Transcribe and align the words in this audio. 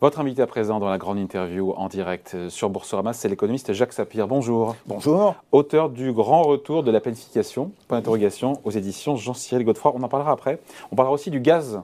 Votre 0.00 0.20
invité 0.20 0.42
à 0.42 0.46
présent 0.46 0.78
dans 0.78 0.88
la 0.88 0.96
grande 0.96 1.18
interview 1.18 1.72
en 1.72 1.88
direct 1.88 2.36
sur 2.50 2.70
Boursorama, 2.70 3.12
c'est 3.12 3.28
l'économiste 3.28 3.72
Jacques 3.72 3.92
Sapir. 3.92 4.28
Bonjour. 4.28 4.76
Bonjour. 4.86 5.34
Auteur 5.50 5.90
du 5.90 6.12
Grand 6.12 6.42
Retour 6.42 6.84
de 6.84 6.92
la 6.92 7.00
planification, 7.00 7.72
point 7.88 7.98
d'interrogation, 7.98 8.60
aux 8.62 8.70
éditions 8.70 9.16
Jean-Cyril 9.16 9.64
Godefroy. 9.64 9.94
On 9.96 10.02
en 10.04 10.08
parlera 10.08 10.30
après. 10.30 10.60
On 10.92 10.94
parlera 10.94 11.12
aussi 11.12 11.32
du 11.32 11.40
gaz. 11.40 11.80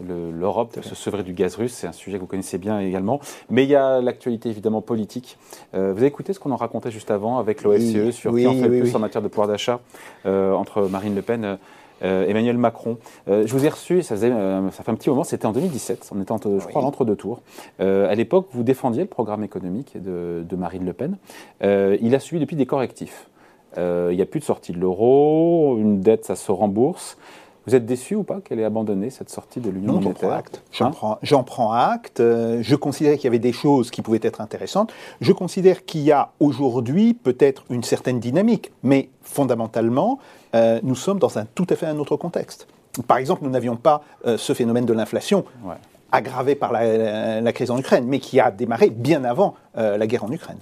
L'Europe 0.00 0.78
se 0.82 0.94
sevrer 0.94 1.24
du 1.24 1.32
gaz 1.32 1.56
russe, 1.56 1.72
c'est 1.72 1.88
un 1.88 1.92
sujet 1.92 2.18
que 2.18 2.20
vous 2.20 2.28
connaissez 2.28 2.58
bien 2.58 2.78
également. 2.78 3.18
Mais 3.50 3.64
il 3.64 3.70
y 3.70 3.74
a 3.74 4.00
l'actualité 4.00 4.50
évidemment 4.50 4.80
politique. 4.80 5.36
Euh, 5.74 5.92
vous 5.92 5.98
avez 5.98 6.06
écouté 6.06 6.32
ce 6.32 6.38
qu'on 6.38 6.52
en 6.52 6.56
racontait 6.56 6.92
juste 6.92 7.10
avant 7.10 7.38
avec 7.38 7.64
l'OFCE 7.64 8.12
sur 8.12 8.36
qui 8.36 8.46
en 8.46 8.54
fait 8.54 8.68
plus 8.68 8.94
en 8.94 9.00
matière 9.00 9.22
de 9.22 9.26
pouvoir 9.26 9.48
d'achat 9.48 9.80
euh, 10.26 10.52
entre 10.52 10.82
Marine 10.82 11.16
Le 11.16 11.22
Pen 11.22 11.58
euh, 12.02 12.26
Emmanuel 12.26 12.58
Macron. 12.58 12.98
Euh, 13.28 13.46
je 13.46 13.52
vous 13.52 13.64
ai 13.64 13.68
reçu, 13.68 14.02
ça, 14.02 14.14
faisait, 14.14 14.30
euh, 14.30 14.70
ça 14.70 14.82
fait 14.82 14.90
un 14.90 14.94
petit 14.94 15.08
moment, 15.08 15.24
c'était 15.24 15.46
en 15.46 15.52
2017, 15.52 16.10
on 16.14 16.20
était, 16.20 16.34
je 16.58 16.66
crois, 16.66 16.82
l'entre-deux 16.82 17.16
tours. 17.16 17.40
à 17.78 18.14
l'époque, 18.14 18.48
vous 18.52 18.62
défendiez 18.62 19.02
le 19.02 19.08
programme 19.08 19.44
économique 19.44 20.00
de, 20.00 20.44
de 20.48 20.56
Marine 20.56 20.84
Le 20.84 20.92
Pen. 20.92 21.16
il 21.62 22.14
a 22.14 22.20
subi 22.20 22.40
depuis 22.40 22.56
des 22.56 22.66
correctifs. 22.66 23.28
Il 23.76 24.16
n'y 24.16 24.22
a 24.22 24.26
plus 24.26 24.40
de 24.40 24.44
sortie 24.44 24.72
de 24.72 24.78
l'euro, 24.78 25.76
une 25.78 26.00
dette, 26.00 26.24
ça 26.24 26.36
se 26.36 26.50
rembourse. 26.50 27.16
Vous 27.68 27.74
êtes 27.74 27.84
déçu 27.84 28.14
ou 28.14 28.22
pas 28.22 28.40
qu'elle 28.40 28.60
ait 28.60 28.64
abandonné 28.64 29.10
cette 29.10 29.28
sortie 29.28 29.60
de 29.60 29.68
l'Union 29.68 30.00
monétaire 30.00 30.42
J'en 30.72 30.86
hein 30.86 30.90
prends, 30.90 31.18
prends, 31.22 31.44
prends, 31.44 31.72
acte. 31.72 32.18
je 32.18 32.74
considérais 32.74 33.16
qu'il 33.16 33.24
y 33.24 33.28
avait 33.28 33.38
des 33.38 33.52
choses 33.52 33.90
qui 33.90 34.00
pouvaient 34.00 34.20
être 34.22 34.40
intéressantes. 34.40 34.90
Je 35.20 35.32
considère 35.32 35.84
qu'il 35.84 36.00
y 36.00 36.10
a 36.10 36.30
aujourd'hui 36.40 37.12
peut-être 37.12 37.64
une 37.68 37.82
certaine 37.82 38.20
dynamique, 38.20 38.72
mais 38.82 39.10
fondamentalement, 39.20 40.18
euh, 40.54 40.80
nous 40.82 40.94
sommes 40.94 41.18
dans 41.18 41.38
un 41.38 41.44
tout 41.44 41.66
à 41.68 41.76
fait 41.76 41.84
un 41.84 41.98
autre 41.98 42.16
contexte. 42.16 42.68
Par 43.06 43.18
exemple, 43.18 43.44
nous 43.44 43.50
n'avions 43.50 43.76
pas 43.76 44.02
euh, 44.26 44.38
ce 44.38 44.54
phénomène 44.54 44.86
de 44.86 44.94
l'inflation. 44.94 45.44
aggravé 46.10 46.54
par 46.54 46.72
la, 46.72 47.52
crise 47.52 47.70
en 47.70 47.76
Ukraine, 47.76 48.06
mais 48.06 48.18
qui 48.18 48.40
a 48.40 48.50
démarré 48.50 48.88
bien 48.88 49.24
avant 49.24 49.56
euh, 49.76 49.98
la 49.98 50.06
guerre 50.06 50.24
en 50.24 50.32
Ukraine. 50.32 50.60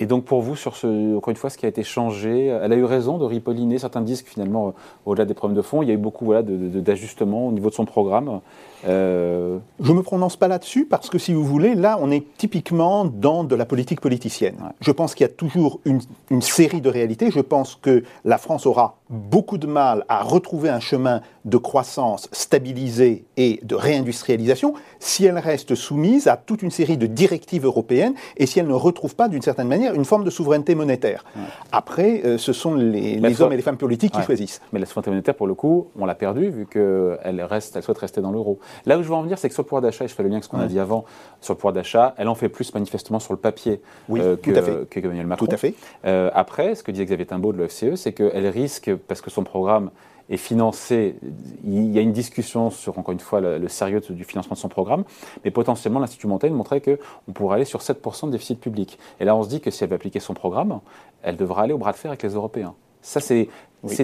Et 0.00 0.06
donc 0.06 0.24
pour 0.24 0.40
vous, 0.40 0.56
sur 0.56 0.76
ce, 0.76 1.16
encore 1.16 1.30
une 1.30 1.36
fois, 1.36 1.50
ce 1.50 1.58
qui 1.58 1.66
a 1.66 1.68
été 1.68 1.82
changé, 1.82 2.46
elle 2.46 2.72
a 2.72 2.76
eu 2.76 2.84
raison 2.84 3.18
de 3.18 3.24
ripolliner 3.24 3.78
certains 3.78 4.00
disques 4.00 4.26
finalement, 4.26 4.74
au-delà 5.04 5.26
des 5.26 5.34
problèmes 5.34 5.56
de 5.56 5.62
fond, 5.62 5.82
il 5.82 5.88
y 5.88 5.90
a 5.90 5.94
eu 5.94 5.98
beaucoup 5.98 6.24
voilà, 6.24 6.42
d'ajustements 6.42 7.48
au 7.48 7.52
niveau 7.52 7.68
de 7.68 7.74
son 7.74 7.84
programme. 7.84 8.40
Euh... 8.88 9.58
Je 9.78 9.92
ne 9.92 9.98
me 9.98 10.02
prononce 10.02 10.36
pas 10.36 10.48
là-dessus 10.48 10.86
parce 10.86 11.10
que 11.10 11.18
si 11.18 11.34
vous 11.34 11.44
voulez, 11.44 11.74
là, 11.74 11.98
on 12.00 12.10
est 12.10 12.24
typiquement 12.38 13.04
dans 13.04 13.44
de 13.44 13.54
la 13.54 13.66
politique 13.66 14.00
politicienne. 14.00 14.56
Je 14.80 14.90
pense 14.90 15.14
qu'il 15.14 15.26
y 15.26 15.30
a 15.30 15.32
toujours 15.32 15.80
une, 15.84 16.00
une, 16.30 16.40
série 16.40 16.80
de 16.80 16.88
réalités. 16.88 17.30
Je 17.30 17.40
pense 17.40 17.74
que 17.74 18.02
la 18.24 18.38
France 18.38 18.64
aura 18.64 18.99
beaucoup 19.10 19.58
de 19.58 19.66
mal 19.66 20.04
à 20.08 20.22
retrouver 20.22 20.70
un 20.70 20.80
chemin 20.80 21.20
de 21.44 21.56
croissance 21.56 22.28
stabilisé 22.32 23.24
et 23.36 23.60
de 23.62 23.74
réindustrialisation 23.74 24.74
si 24.98 25.24
elle 25.24 25.38
reste 25.38 25.74
soumise 25.74 26.28
à 26.28 26.36
toute 26.36 26.62
une 26.62 26.70
série 26.70 26.96
de 26.96 27.06
directives 27.06 27.64
européennes 27.64 28.14
et 28.36 28.46
si 28.46 28.60
elle 28.60 28.68
ne 28.68 28.74
retrouve 28.74 29.16
pas 29.16 29.28
d'une 29.28 29.42
certaine 29.42 29.68
manière 29.68 29.94
une 29.94 30.04
forme 30.04 30.24
de 30.24 30.30
souveraineté 30.30 30.74
monétaire. 30.74 31.24
Après, 31.72 32.22
euh, 32.24 32.38
ce 32.38 32.52
sont 32.52 32.74
les, 32.74 33.16
les 33.16 33.42
hommes 33.42 33.52
et 33.52 33.56
les 33.56 33.62
femmes 33.62 33.76
politiques 33.76 34.12
qui 34.12 34.22
choisissent. 34.22 34.60
Mais 34.72 34.78
la 34.78 34.86
souveraineté 34.86 35.10
monétaire, 35.10 35.34
pour 35.34 35.46
le 35.46 35.54
coup, 35.54 35.88
on 35.98 36.06
l'a 36.06 36.14
perdue 36.14 36.50
vu 36.50 36.66
qu'elle 36.66 37.46
reste, 37.48 37.76
elle 37.76 37.82
souhaite 37.82 37.98
rester 37.98 38.20
dans 38.20 38.30
l'euro. 38.30 38.58
Là 38.86 38.98
où 38.98 39.02
je 39.02 39.08
veux 39.08 39.14
en 39.14 39.22
venir, 39.22 39.38
c'est 39.38 39.48
que 39.48 39.54
sur 39.54 39.62
le 39.62 39.66
pouvoir 39.66 39.82
d'achat, 39.82 40.04
et 40.04 40.08
je 40.08 40.14
fais 40.14 40.22
le 40.22 40.28
lien 40.28 40.36
avec 40.36 40.44
ce 40.44 40.48
qu'on 40.48 40.60
a 40.60 40.66
dit 40.66 40.78
avant, 40.78 41.04
sur 41.40 41.54
le 41.54 41.58
pouvoir 41.58 41.72
d'achat, 41.72 42.14
elle 42.16 42.28
en 42.28 42.34
fait 42.34 42.48
plus 42.48 42.72
manifestement 42.74 43.18
sur 43.18 43.32
le 43.32 43.38
papier 43.38 43.80
euh, 44.10 44.36
que, 44.36 44.84
que 44.84 45.00
Emmanuel 45.00 45.26
Macron. 45.26 45.46
Tout 45.46 45.52
à 45.52 45.56
fait. 45.56 45.74
Euh, 46.04 46.30
après, 46.34 46.74
ce 46.74 46.82
que 46.82 46.92
disait 46.92 47.06
Xavier 47.06 47.26
Timbaud 47.26 47.52
de 47.52 47.58
l'OFCE, 47.58 47.94
c'est 47.96 48.12
qu'elle 48.12 48.46
risque, 48.48 48.90
parce 49.06 49.20
que 49.20 49.30
son 49.30 49.44
programme 49.44 49.90
est 50.28 50.36
financé, 50.36 51.16
il 51.64 51.90
y 51.90 51.98
a 51.98 52.02
une 52.02 52.12
discussion 52.12 52.70
sur, 52.70 52.98
encore 52.98 53.12
une 53.12 53.20
fois, 53.20 53.40
le, 53.40 53.68
sérieux 53.68 54.00
du 54.10 54.24
financement 54.24 54.54
de 54.54 54.60
son 54.60 54.68
programme, 54.68 55.04
mais 55.44 55.50
potentiellement, 55.50 55.98
l'Institut 55.98 56.28
Montaigne 56.28 56.54
montrait 56.54 56.80
qu'on 56.80 57.32
pourrait 57.32 57.56
aller 57.56 57.64
sur 57.64 57.80
7% 57.80 58.26
de 58.26 58.32
déficit 58.32 58.60
public. 58.60 58.98
Et 59.18 59.24
là, 59.24 59.34
on 59.34 59.42
se 59.42 59.48
dit 59.48 59.60
que 59.60 59.70
si 59.72 59.82
elle 59.82 59.90
veut 59.90 59.96
appliquer 59.96 60.20
son 60.20 60.34
programme, 60.34 60.80
elle 61.22 61.36
devra 61.36 61.62
aller 61.62 61.72
au 61.72 61.78
bras 61.78 61.92
de 61.92 61.96
fer 61.96 62.12
avec 62.12 62.22
les 62.22 62.34
Européens. 62.34 62.74
Ça, 63.02 63.20
c'est 63.20 63.48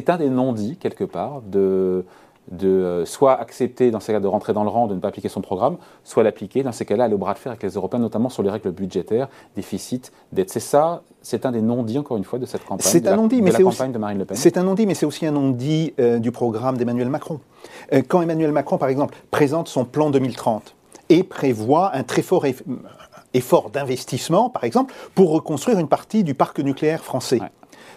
un 0.09 0.17
des 0.17 0.29
non-dits, 0.29 0.77
quelque 0.79 1.05
part, 1.05 1.43
de, 1.43 2.05
de 2.51 2.69
euh, 2.69 3.05
soit 3.05 3.35
accepter 3.35 3.91
dans 3.91 4.01
ces 4.01 4.13
cas 4.13 4.21
de 4.21 4.27
rentrer 4.27 4.53
dans 4.53 4.63
le 4.63 4.71
rang, 4.71 4.87
de 4.87 4.95
ne 4.95 5.01
pas 5.01 5.09
appliquer 5.09 5.29
son 5.29 5.41
programme, 5.41 5.77
soit 6.05 6.23
l'appliquer, 6.23 6.63
dans 6.63 6.73
ces 6.73 6.85
cas-là, 6.85 7.05
aller 7.05 7.15
au 7.15 7.19
bras 7.19 7.35
de 7.35 7.39
fer 7.39 7.51
avec 7.51 7.63
les 7.63 7.71
Européens, 7.71 7.99
notamment 8.01 8.29
sur 8.29 8.43
les 8.43 8.51
règles 8.51 8.71
budgétaires, 8.71 9.29
déficit, 9.55 10.13
dette. 10.33 10.51
C'est 10.51 10.61
ça, 10.61 11.03
c'est 11.23 11.45
un 11.45 11.53
des 11.53 11.63
non-dits, 11.63 11.99
encore 11.99 12.17
une 12.17 12.25
fois, 12.25 12.39
de 12.39 12.47
cette 12.47 12.65
campagne. 12.65 12.87
C'est 12.87 13.07
un 13.09 13.17
non-dit, 13.17 13.43
mais 13.43 13.51
c'est 13.51 13.63
aussi, 13.63 13.89
de 13.89 13.99
Marine 13.99 14.19
Le 14.19 14.25
Pen. 14.25 14.37
C'est 14.37 14.57
un 14.59 14.63
non-dit, 14.63 14.87
mais 14.87 14.95
c'est 14.95 15.07
aussi 15.07 15.27
un 15.27 15.33
non-dit 15.33 15.95
euh, 15.99 16.19
du 16.19 16.31
programme 16.31 16.77
d'Emmanuel 16.77 17.09
Macron. 17.09 17.41
Euh, 17.93 18.03
quand 18.07 18.23
Emmanuel 18.23 18.53
Macron, 18.53 18.79
par 18.79 18.89
exemple, 18.89 19.17
présente 19.31 19.69
son 19.69 19.85
plan 19.85 20.11
2030 20.11 20.75
et 21.09 21.23
prévoit 21.23 21.95
un 21.95 22.03
très 22.03 22.23
fort 22.23 22.45
effort 23.35 23.71
d'investissement, 23.71 24.51
par 24.51 24.65
exemple, 24.65 24.95
pour 25.15 25.31
reconstruire 25.31 25.79
une 25.79 25.89
partie 25.89 26.25
du 26.25 26.35
parc 26.35 26.59
nucléaire 26.61 27.03
français 27.03 27.41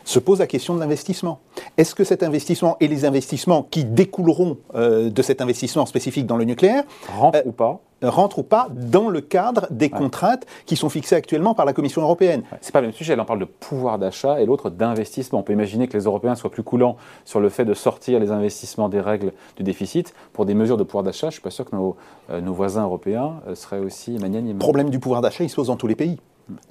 se 0.09 0.18
pose 0.18 0.40
la 0.40 0.47
question 0.47 0.74
de 0.74 0.80
l'investissement. 0.80 1.40
Est-ce 1.78 1.94
que 1.94 2.03
cet 2.03 2.24
investissement 2.24 2.78
et 2.80 2.88
les 2.88 3.06
investissements 3.06 3.68
qui 3.70 3.86
découleront 3.86 4.58
euh, 4.74 5.12
de 5.12 5.22
cet 5.22 5.40
investissement 5.40 5.86
spécifique 5.86 6.25
dans 6.25 6.38
le 6.38 6.46
nucléaire 6.46 6.84
rentrent 7.16 7.38
euh, 7.38 7.44
ou 7.46 7.52
pas? 7.52 7.80
rentrent 8.02 8.40
ou 8.40 8.44
pas 8.44 8.69
dans 8.72 9.09
le 9.09 9.19
cadre 9.19 9.68
des 9.72 9.90
contraintes 9.90 10.46
qui 10.66 10.78
sont 10.78 10.88
fixées 10.88 11.16
actuellement 11.16 11.53
par 11.53 11.66
la 11.66 11.74
Commission 11.74 12.02
européenne? 12.02 12.44
Ce 12.50 12.58
C'est 12.62 12.72
pas 12.72 12.80
le 12.80 12.88
même 12.88 12.96
sujet, 12.96 13.12
elle 13.12 13.19
en 13.19 13.25
parle 13.25 13.40
de 13.40 13.46
pouvoir 13.46 14.00
d'achat 14.00 14.40
et 14.40 14.46
l'autre 14.46 14.69
d'investissement. 14.69 15.40
On 15.40 15.44
peut 15.44 15.52
imaginer 15.52 15.88
que 15.90 15.98
les 15.98 16.06
Européens 16.06 16.36
soient 16.36 16.50
plus 16.50 16.64
coulants 16.64 16.96
sur 17.25 17.42
le 17.42 17.50
fait 17.50 17.66
de 17.66 17.74
sortir 17.74 18.19
les 18.19 18.31
investissements 18.31 18.88
des 18.88 19.02
règles 19.02 19.34
du 19.58 19.64
déficit 19.64 20.14
pour 20.31 20.46
des 20.46 20.53
mesures 20.53 20.78
de 20.78 20.84
pouvoir 20.84 21.03
d'achat. 21.03 21.28
Je 21.28 21.28
ne 21.28 21.31
suis 21.34 21.42
pas 21.42 21.52
sûr 21.52 21.66
que 21.66 21.75
nos, 21.75 21.98
euh, 22.30 22.40
nos 22.40 22.53
voisins 22.53 22.84
européens 22.84 23.42
seraient 23.53 23.80
aussi 23.80 24.18
magnanimes. 24.18 24.53
Le 24.53 24.59
problème 24.59 24.90
du 24.90 25.00
pouvoir 25.00 25.22
d'achat, 25.22 25.44
il 25.44 25.50
se 25.50 25.56
pose 25.56 25.68
dans 25.68 25.75
tous 25.75 25.88
les 25.88 25.96
pays. 25.96 26.18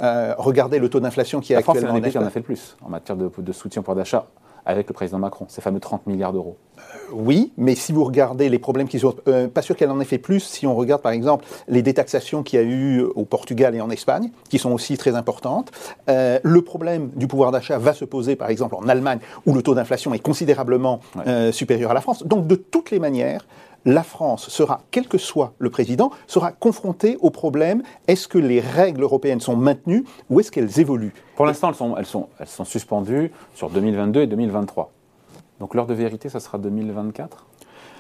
Euh, 0.01 0.35
regardez 0.39 0.79
le 0.79 0.89
taux 0.89 1.01
d'inflation 1.01 1.41
qui 1.41 1.53
est 1.53 1.57
actuellement 1.57 1.95
en 1.95 2.01
France, 2.01 2.13
c'est 2.13 2.19
en 2.19 2.27
a 2.27 2.31
fait 2.31 2.41
le 2.41 2.45
plus 2.45 2.77
en 2.83 2.89
matière 2.89 3.17
de, 3.17 3.53
soutien 3.53 3.83
pour 3.83 3.95
d'achat 3.95 4.27
avec 4.67 4.89
le 4.89 4.95
président 4.95 5.19
Macron, 5.19 5.47
ces 5.49 5.61
fameux 5.61 5.81
30 5.81 6.07
milliards 6.07 6.33
d'euros. 6.33 6.57
Euh, 6.79 7.13
oui, 7.13 7.53
mais 7.57 7.75
si 7.75 7.93
vous 7.93 8.05
regardez 8.05 8.49
les 8.49 8.59
problèmes 8.59 8.89
qui 8.89 8.99
sont... 8.99 9.15
Euh, 9.29 9.49
pas 9.49 9.63
sûr 9.63 9.77
qu'elle 9.77 9.91
en 9.91 10.01
ait 10.01 10.05
fait 10.05 10.19
plus 10.19 10.41
si 10.41 10.67
on 10.67 10.75
regarde 10.75 11.03
par 11.03 11.13
exemple 11.13 11.45
les 11.69 11.83
détaxations 11.83 12.43
qu'il 12.43 12.59
y 12.59 12.63
a 12.63 12.65
eu 12.65 13.03
au 13.03 13.25
Portugal 13.25 13.75
et 13.75 13.81
en 13.81 13.91
Espagne, 13.91 14.31
qui 14.49 14.59
sont 14.59 14.73
aussi 14.73 14.97
très 14.97 15.15
importantes. 15.15 15.71
le 16.07 16.61
problème 16.61 17.11
du 17.15 17.27
pouvoir 17.27 17.53
d'achat 17.53 17.79
va 17.79 17.93
se 17.93 18.05
poser 18.05 18.37
par 18.37 18.51
exemple 18.51 18.75
en 18.75 18.89
Allemagne, 18.89 19.19
où 19.47 19.55
le 19.55 19.63
taux 19.63 19.75
d'inflation 19.75 20.15
est 20.15 20.19
considérablement 20.19 21.01
supérieur 21.53 21.91
à 21.91 21.95
la 21.95 22.01
France. 22.01 22.25
Donc 22.25 22.47
de 22.47 22.55
toutes 22.55 22.91
les 22.91 22.99
manières, 22.99 23.47
la 23.85 24.03
France 24.03 24.49
sera, 24.49 24.83
quel 24.91 25.09
que 25.09 25.19
soit 25.19 25.55
le 25.59 25.71
président, 25.71 26.11
sera 26.27 26.53
confrontée 26.53 27.17
au 27.21 27.31
problème 27.31 27.83
est-ce 28.07 28.29
que 28.29 28.39
les 28.39 28.61
règles 28.61 29.03
européennes 29.03 29.41
sont 29.41 29.57
maintenues 29.57 30.05
ou 30.31 30.41
est-ce 30.41 30.51
qu'elles 30.51 30.81
évoluent? 30.81 31.15
Pour 31.37 31.47
l'instant, 31.47 31.69
elles 31.69 31.75
sont, 31.75 31.97
elles, 31.97 32.07
sont, 32.07 32.29
elles 32.39 32.49
sont 32.49 32.65
suspendues 32.65 33.33
sur 33.55 33.71
2022 33.71 34.23
et 34.23 34.27
2023. 34.27 34.93
Donc 35.61 35.75
l'heure 35.75 35.87
de 35.87 35.95
vérité, 35.95 36.29
ça 36.29 36.41
sera 36.41 36.59
2024 36.59 37.47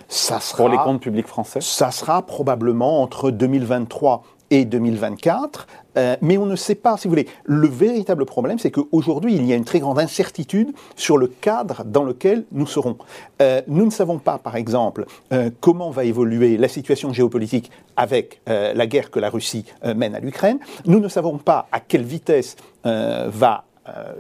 ça 0.08 0.40
sera, 0.40 0.56
Pour 0.56 0.68
les 0.70 0.78
comptes 0.78 1.02
publics 1.02 1.26
français? 1.26 1.60
Ça 1.60 1.90
sera 1.90 2.22
probablement 2.22 3.02
entre 3.02 3.30
2023 3.30 4.22
et 4.50 4.64
2024, 4.64 5.66
euh, 5.96 6.16
mais 6.22 6.38
on 6.38 6.46
ne 6.46 6.56
sait 6.56 6.74
pas, 6.74 6.96
si 6.96 7.06
vous 7.06 7.12
voulez. 7.12 7.28
Le 7.44 7.68
véritable 7.68 8.24
problème, 8.24 8.58
c'est 8.58 8.70
qu'aujourd'hui, 8.70 9.34
il 9.34 9.44
y 9.44 9.52
a 9.52 9.56
une 9.56 9.64
très 9.64 9.80
grande 9.80 9.98
incertitude 9.98 10.72
sur 10.96 11.18
le 11.18 11.26
cadre 11.26 11.84
dans 11.84 12.02
lequel 12.02 12.44
nous 12.52 12.66
serons. 12.66 12.96
Euh, 13.42 13.60
nous 13.66 13.84
ne 13.84 13.90
savons 13.90 14.18
pas, 14.18 14.38
par 14.38 14.56
exemple, 14.56 15.04
euh, 15.32 15.50
comment 15.60 15.90
va 15.90 16.04
évoluer 16.04 16.56
la 16.56 16.68
situation 16.68 17.12
géopolitique 17.12 17.70
avec 17.96 18.40
la 18.46 18.86
guerre 18.86 19.10
que 19.10 19.18
la 19.18 19.28
Russie 19.28 19.64
mène 19.82 20.14
à 20.14 20.20
l'Ukraine. 20.20 20.60
Nous 20.86 21.00
ne 21.00 21.08
savons 21.08 21.36
pas 21.36 21.66
à 21.72 21.80
quelle 21.80 22.04
vitesse 22.04 22.54
va 22.84 23.64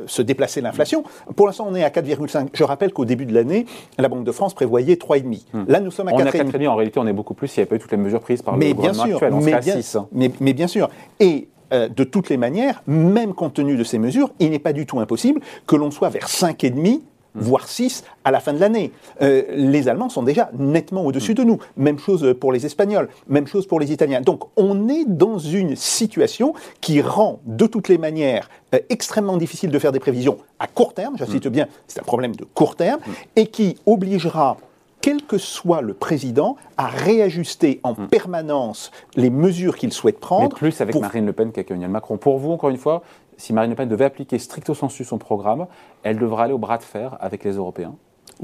se 0.06 0.22
déplacer 0.22 0.60
l'inflation. 0.60 1.04
Pour 1.36 1.46
l'instant, 1.46 1.66
on 1.68 1.74
est 1.74 1.84
à 1.84 1.90
4,5. 1.90 2.48
Je 2.52 2.64
rappelle 2.64 2.92
qu'au 2.92 3.04
début 3.04 3.26
de 3.26 3.34
l'année, 3.34 3.66
la 3.98 4.08
Banque 4.08 4.24
de 4.24 4.32
France 4.32 4.54
prévoyait 4.54 4.94
3,5. 4.94 5.42
Hmm. 5.52 5.64
Là, 5.68 5.80
nous 5.80 5.90
sommes 5.90 6.08
à 6.08 6.12
4,5. 6.12 6.68
En 6.68 6.76
réalité, 6.76 6.98
on 6.98 7.06
est 7.06 7.12
beaucoup 7.12 7.34
plus 7.34 7.48
s'il 7.48 7.60
n'y 7.60 7.62
avait 7.62 7.70
pas 7.70 7.76
eu 7.76 7.78
toutes 7.78 7.92
les 7.92 7.96
mesures 7.96 8.20
prises 8.20 8.42
par 8.42 8.56
le 8.56 8.72
gouvernement 8.72 9.04
actuel. 9.04 9.32
On 9.32 9.40
mais, 9.40 9.58
bien, 9.60 9.76
hein. 9.76 10.08
mais, 10.40 10.52
bien 10.52 10.66
sûr. 10.66 10.88
Et 11.20 11.48
euh, 11.72 11.88
de 11.88 12.04
toutes 12.04 12.28
les 12.28 12.36
manières, 12.36 12.82
même 12.86 13.34
compte 13.34 13.54
tenu 13.54 13.76
de 13.76 13.84
ces 13.84 13.98
mesures, 13.98 14.30
il 14.38 14.50
n'est 14.50 14.58
pas 14.58 14.72
du 14.72 14.86
tout 14.86 15.00
impossible 15.00 15.40
que 15.66 15.76
l'on 15.76 15.90
soit 15.90 16.08
vers 16.08 16.26
5,5 16.26 17.00
Mm. 17.00 17.00
Voire 17.34 17.68
6 17.68 18.04
à 18.24 18.30
la 18.30 18.40
fin 18.40 18.52
de 18.52 18.58
l'année. 18.58 18.92
Euh, 19.22 19.42
les 19.50 19.88
Allemands 19.88 20.08
sont 20.08 20.22
déjà 20.22 20.50
nettement 20.58 21.04
au-dessus 21.04 21.32
mm. 21.32 21.36
de 21.36 21.44
nous. 21.44 21.58
Même 21.76 21.98
chose 21.98 22.34
pour 22.40 22.52
les 22.52 22.66
Espagnols, 22.66 23.08
même 23.28 23.46
chose 23.46 23.66
pour 23.66 23.80
les 23.80 23.92
Italiens. 23.92 24.20
Donc 24.20 24.44
on 24.56 24.88
est 24.88 25.04
dans 25.04 25.38
une 25.38 25.76
situation 25.76 26.54
qui 26.80 27.00
rend 27.00 27.40
de 27.46 27.66
toutes 27.66 27.88
les 27.88 27.98
manières 27.98 28.48
euh, 28.74 28.80
extrêmement 28.90 29.36
difficile 29.36 29.70
de 29.70 29.78
faire 29.78 29.92
des 29.92 30.00
prévisions 30.00 30.38
à 30.58 30.66
court 30.66 30.94
terme, 30.94 31.16
j'insiste 31.16 31.46
mm. 31.46 31.50
bien, 31.50 31.68
c'est 31.86 32.00
un 32.00 32.04
problème 32.04 32.34
de 32.34 32.44
court 32.44 32.76
terme, 32.76 33.00
et 33.36 33.46
qui 33.46 33.76
obligera 33.86 34.56
quel 35.00 35.22
que 35.22 35.38
soit 35.38 35.80
le 35.80 35.94
président, 35.94 36.56
à 36.76 36.86
réajuster 36.88 37.80
en 37.82 37.94
permanence 37.94 38.90
les 39.16 39.30
mesures 39.30 39.76
qu'il 39.76 39.92
souhaite 39.92 40.18
prendre. 40.18 40.54
Mais 40.54 40.58
plus 40.58 40.80
avec 40.80 40.94
Marine 40.96 41.26
Le 41.26 41.32
Pen 41.32 41.52
qu'avec 41.52 41.70
Emmanuel 41.70 41.90
Macron. 41.90 42.16
Pour 42.16 42.38
vous, 42.38 42.50
encore 42.50 42.70
une 42.70 42.78
fois, 42.78 43.02
si 43.38 43.54
Marine 43.54 43.70
Le 43.70 43.76
Pen 43.76 43.88
devait 43.88 44.04
appliquer 44.04 44.38
stricto 44.38 44.74
sensu 44.74 45.04
son 45.04 45.16
programme, 45.16 45.66
elle 46.02 46.18
devra 46.18 46.44
aller 46.44 46.52
au 46.52 46.58
bras 46.58 46.76
de 46.76 46.82
fer 46.82 47.16
avec 47.20 47.42
les 47.44 47.52
Européens. 47.52 47.94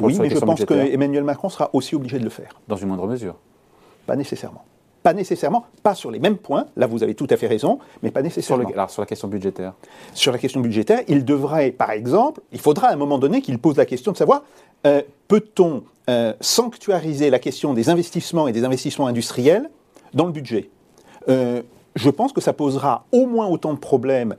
Oui, 0.01 0.17
mais 0.19 0.31
je 0.31 0.39
pense 0.39 0.65
qu'Emmanuel 0.65 1.23
Macron 1.25 1.49
sera 1.51 1.69
aussi 1.75 1.95
obligé 1.95 2.19
de 2.19 2.25
le 2.25 2.31
faire. 2.31 2.59
Dans 2.69 2.77
une 2.77 2.89
moindre 2.89 3.07
mesure 3.07 3.35
Pas 4.07 4.17
nécessairement. 4.17 4.63
Pas 5.03 5.13
nécessairement, 5.13 5.67
pas 5.83 5.95
sur 5.95 6.11
les 6.11 6.19
mêmes 6.19 6.39
points, 6.39 6.65
là 6.77 6.87
vous 6.87 7.03
avez 7.03 7.15
tout 7.15 7.27
à 7.29 7.37
fait 7.37 7.47
raison, 7.47 7.79
mais 8.03 8.11
pas 8.11 8.21
Sur, 8.21 8.25
nécessairement. 8.25 8.69
le- 8.69 8.75
alors, 8.75 8.89
sur 8.91 9.03
la 9.03 9.07
question 9.07 9.29
budgétaire. 9.29 9.75
Sur 10.15 10.33
la 10.33 10.39
question 10.39 10.61
budgétaire, 10.61 11.01
il 11.09 11.27
devrait, 11.27 11.73
par 11.73 11.91
exemple, 11.91 12.41
il 12.53 12.59
faudra 12.59 12.89
à 12.89 12.95
un 12.95 12.97
moment 12.97 13.19
donné 13.19 13.43
qu'il 13.43 13.59
pose 13.59 13.77
la 13.77 13.85
question 13.85 14.13
de 14.13 14.17
savoir 14.17 14.45
euh, 14.87 15.03
peut-on 15.29 15.83
euh, 16.09 16.33
sanctuariser 16.41 17.29
la 17.31 17.39
question 17.39 17.75
des 17.75 17.91
investissements 17.91 18.49
et 18.49 18.53
des 18.53 18.65
investissements 18.65 19.07
industriels 19.07 19.69
dans 20.15 20.25
le 20.27 20.33
budget? 20.33 20.71
Euh, 21.29 21.63
Je 21.97 22.11
pense 22.11 22.33
que 22.33 22.41
ça 22.41 22.53
posera 22.53 23.05
au 23.13 23.27
moins 23.27 23.47
autant 23.47 23.73
de 23.75 23.79
problèmes 23.79 24.35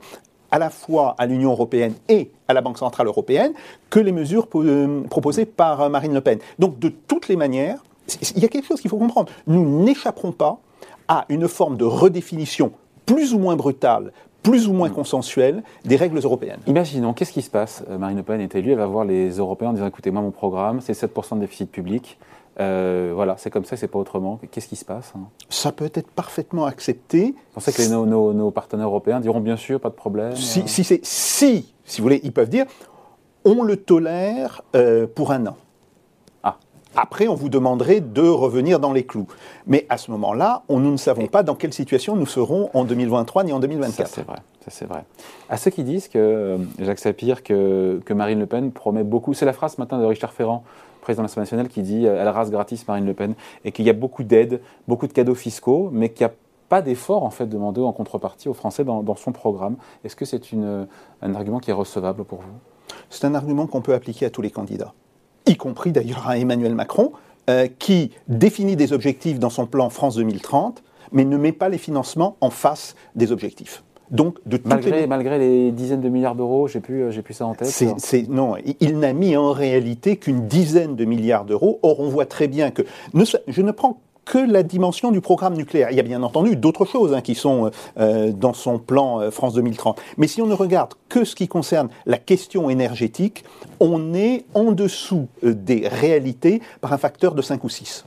à 0.50 0.58
la 0.58 0.70
fois 0.70 1.14
à 1.18 1.26
l'Union 1.26 1.50
européenne 1.50 1.94
et 2.08 2.30
à 2.48 2.54
la 2.54 2.60
Banque 2.60 2.78
centrale 2.78 3.06
européenne 3.06 3.52
que 3.90 4.00
les 4.00 4.12
mesures 4.12 4.48
euh, 4.54 5.02
proposées 5.04 5.46
par 5.46 5.82
euh, 5.82 5.88
Marine 5.88 6.14
Le 6.14 6.20
Pen. 6.20 6.38
Donc 6.58 6.78
de 6.78 6.88
toutes 6.88 7.28
les 7.28 7.36
manières, 7.36 7.82
il 8.34 8.42
y 8.42 8.44
a 8.44 8.48
quelque 8.48 8.66
chose 8.66 8.80
qu'il 8.80 8.90
faut 8.90 8.98
comprendre. 8.98 9.32
Nous 9.46 9.82
n'échapperons 9.84 10.32
pas 10.32 10.58
à 11.08 11.24
une 11.28 11.48
forme 11.48 11.76
de 11.76 11.84
redéfinition 11.84 12.72
plus 13.04 13.34
ou 13.34 13.38
moins 13.38 13.56
brutale, 13.56 14.12
plus 14.50 14.68
ou 14.68 14.72
moins 14.72 14.90
consensuelle 14.90 15.62
des 15.84 15.96
règles 15.96 16.18
européennes. 16.18 16.60
Imaginons, 16.66 17.12
qu'est-ce 17.12 17.32
qui 17.32 17.42
se 17.42 17.50
passe 17.50 17.82
Euh, 17.90 17.98
Marine 17.98 18.16
Le 18.18 18.22
Pen 18.22 18.40
est 18.40 18.54
élue, 18.54 18.72
elle 18.72 18.78
va 18.78 18.86
voir 18.86 19.04
les 19.04 19.30
Européens 19.38 19.70
en 19.70 19.72
disant 19.72 19.86
écoutez, 19.86 20.10
moi, 20.10 20.22
mon 20.22 20.30
programme, 20.30 20.80
c'est 20.80 20.92
7% 20.92 21.34
de 21.36 21.40
déficit 21.40 21.70
public. 21.70 22.18
Euh, 22.58 23.12
voilà, 23.14 23.34
c'est 23.38 23.50
comme 23.50 23.64
ça, 23.66 23.76
c'est 23.76 23.88
pas 23.88 23.98
autrement. 23.98 24.40
Qu'est-ce 24.50 24.68
qui 24.68 24.76
se 24.76 24.84
passe 24.84 25.12
hein? 25.14 25.20
Ça 25.50 25.72
peut 25.72 25.90
être 25.92 26.10
parfaitement 26.10 26.64
accepté 26.64 27.34
Vous 27.34 27.34
pensez 27.54 27.72
que 27.72 27.82
les- 27.82 27.88
nos, 27.88 28.06
nos- 28.06 28.32
nos 28.32 28.50
partenaires 28.50 28.86
européens 28.86 29.20
diront 29.20 29.40
bien 29.40 29.56
sûr, 29.56 29.78
pas 29.78 29.90
de 29.90 29.94
problème 29.94 30.34
si, 30.36 30.60
euh, 30.60 30.62
si, 30.66 30.84
si, 30.84 31.74
si 31.84 32.00
vous 32.00 32.02
voulez, 32.04 32.20
ils 32.24 32.32
peuvent 32.32 32.48
dire 32.48 32.64
on 33.44 33.62
le 33.62 33.76
tolère 33.76 34.62
euh, 34.74 35.06
pour 35.06 35.32
un 35.32 35.46
an. 35.46 35.56
Après, 36.96 37.28
on 37.28 37.34
vous 37.34 37.48
demanderait 37.48 38.00
de 38.00 38.22
revenir 38.22 38.80
dans 38.80 38.92
les 38.92 39.04
clous. 39.04 39.26
Mais 39.66 39.86
à 39.88 39.98
ce 39.98 40.10
moment-là, 40.12 40.62
on- 40.68 40.78
nous 40.80 40.90
ne 40.90 40.96
savons 40.96 41.26
pas 41.26 41.42
dans 41.42 41.54
quelle 41.54 41.72
situation 41.72 42.16
nous 42.16 42.26
serons 42.26 42.70
en 42.74 42.84
2023 42.84 43.44
ni 43.44 43.52
en 43.52 43.56
Ça, 43.56 43.60
2024. 43.60 44.08
c'est 44.08 44.22
vrai. 44.26 44.36
Ça, 44.64 44.70
c'est 44.70 44.86
vrai. 44.86 45.04
À 45.48 45.56
ceux 45.56 45.70
qui 45.70 45.84
disent 45.84 46.08
que, 46.08 46.18
euh, 46.18 46.58
Jacques 46.80 46.98
Sapir, 46.98 47.42
que, 47.42 48.00
que 48.04 48.14
Marine 48.14 48.38
Le 48.40 48.46
Pen 48.46 48.72
promet 48.72 49.04
beaucoup, 49.04 49.34
c'est 49.34 49.44
la 49.46 49.52
phrase 49.52 49.74
ce 49.76 49.80
matin 49.80 49.98
de 49.98 50.04
Richard 50.04 50.32
Ferrand, 50.32 50.64
président 51.02 51.22
de 51.22 51.26
l'Assemblée 51.26 51.42
nationale, 51.42 51.68
qui 51.68 51.82
dit 51.82 52.06
euh, 52.06 52.20
elle 52.20 52.28
rase 52.28 52.50
gratis 52.50 52.86
Marine 52.88 53.06
Le 53.06 53.14
Pen, 53.14 53.34
et 53.64 53.70
qu'il 53.72 53.84
y 53.84 53.90
a 53.90 53.92
beaucoup 53.92 54.24
d'aides, 54.24 54.60
beaucoup 54.88 55.06
de 55.06 55.12
cadeaux 55.12 55.36
fiscaux, 55.36 55.88
mais 55.92 56.08
qu'il 56.08 56.26
n'y 56.26 56.32
a 56.32 56.34
pas 56.68 56.82
d'effort 56.82 57.22
en 57.22 57.30
fait 57.30 57.46
demandé 57.46 57.80
en 57.80 57.92
contrepartie 57.92 58.48
aux 58.48 58.54
Français 58.54 58.82
dans, 58.82 59.04
dans 59.04 59.14
son 59.14 59.30
programme. 59.30 59.76
Est-ce 60.04 60.16
que 60.16 60.24
c'est 60.24 60.50
une- 60.50 60.88
un 61.22 61.34
argument 61.36 61.60
qui 61.60 61.70
est 61.70 61.74
recevable 61.74 62.24
pour 62.24 62.40
vous? 62.40 62.48
C'est 63.08 63.24
un 63.24 63.34
argument 63.36 63.68
qu'on 63.68 63.82
peut 63.82 63.94
appliquer 63.94 64.26
à 64.26 64.30
tous 64.30 64.42
les 64.42 64.50
candidats, 64.50 64.92
y 65.46 65.56
compris 65.56 65.92
d'ailleurs 65.92 66.28
à 66.28 66.38
Emmanuel 66.38 66.74
Macron, 66.74 67.12
euh, 67.48 67.68
qui 67.78 68.10
définit 68.28 68.76
des 68.76 68.92
objectifs 68.92 69.38
dans 69.38 69.50
son 69.50 69.66
plan 69.66 69.88
France 69.90 70.16
2030, 70.16 70.82
mais 71.12 71.24
ne 71.24 71.36
met 71.36 71.52
pas 71.52 71.68
les 71.68 71.78
financements 71.78 72.36
en 72.40 72.50
face 72.50 72.96
des 73.14 73.30
objectifs. 73.32 73.84
Donc, 74.10 74.38
de 74.46 74.60
malgré, 74.64 75.00
les... 75.00 75.06
malgré 75.06 75.38
les 75.38 75.72
dizaines 75.72 76.00
de 76.00 76.08
milliards 76.08 76.36
d'euros, 76.36 76.68
j'ai 76.68 76.80
plus, 76.80 77.02
euh, 77.02 77.10
j'ai 77.10 77.22
plus 77.22 77.34
ça 77.34 77.46
en 77.46 77.54
tête. 77.54 77.68
Non, 78.28 78.54
il- 78.80 78.98
n'a 78.98 79.12
mis 79.12 79.36
en 79.36 79.50
réalité 79.52 80.16
qu'une 80.16 80.46
dizaine 80.46 80.94
de 80.94 81.04
milliards 81.04 81.44
d'euros. 81.44 81.80
Or, 81.82 81.98
on 82.00 82.08
voit 82.08 82.26
très 82.26 82.46
bien 82.46 82.70
que 82.70 82.82
ne 83.14 83.24
je 83.48 83.62
ne 83.62 83.72
prends 83.72 83.98
que 84.26 84.36
la 84.36 84.62
dimension 84.62 85.10
du 85.10 85.22
programme 85.22 85.54
nucléaire. 85.54 85.88
Il 85.90 85.96
y 85.96 86.00
a 86.00 86.02
bien 86.02 86.22
entendu 86.22 86.56
d'autres 86.56 86.84
choses 86.84 87.14
hein, 87.14 87.22
qui 87.22 87.34
sont 87.34 87.70
euh, 87.98 88.32
dans 88.32 88.52
son 88.52 88.78
plan 88.78 89.20
euh, 89.20 89.30
France 89.30 89.54
2030. 89.54 89.98
Mais 90.18 90.26
si 90.26 90.42
on 90.42 90.46
ne 90.46 90.54
regarde 90.54 90.92
que 91.08 91.24
ce 91.24 91.34
qui 91.34 91.48
concerne 91.48 91.88
la 92.04 92.18
question 92.18 92.68
énergétique, 92.68 93.44
on 93.80 94.12
est 94.12 94.44
en 94.52 94.72
dessous 94.72 95.28
euh, 95.44 95.54
des 95.54 95.88
réalités 95.88 96.60
par 96.82 96.92
un 96.92 96.98
facteur 96.98 97.34
de 97.34 97.40
5 97.40 97.64
ou 97.64 97.70
6. 97.70 98.04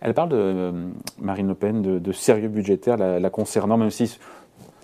Elle 0.00 0.14
parle 0.14 0.30
de 0.30 0.36
euh, 0.36 0.72
Marine 1.18 1.48
Le 1.48 1.54
Pen 1.54 1.82
de, 1.82 2.12
sérieux 2.12 2.48
budgétaire 2.48 2.96
la, 2.96 3.30
concernant, 3.30 3.76
même 3.76 3.90
si 3.90 4.18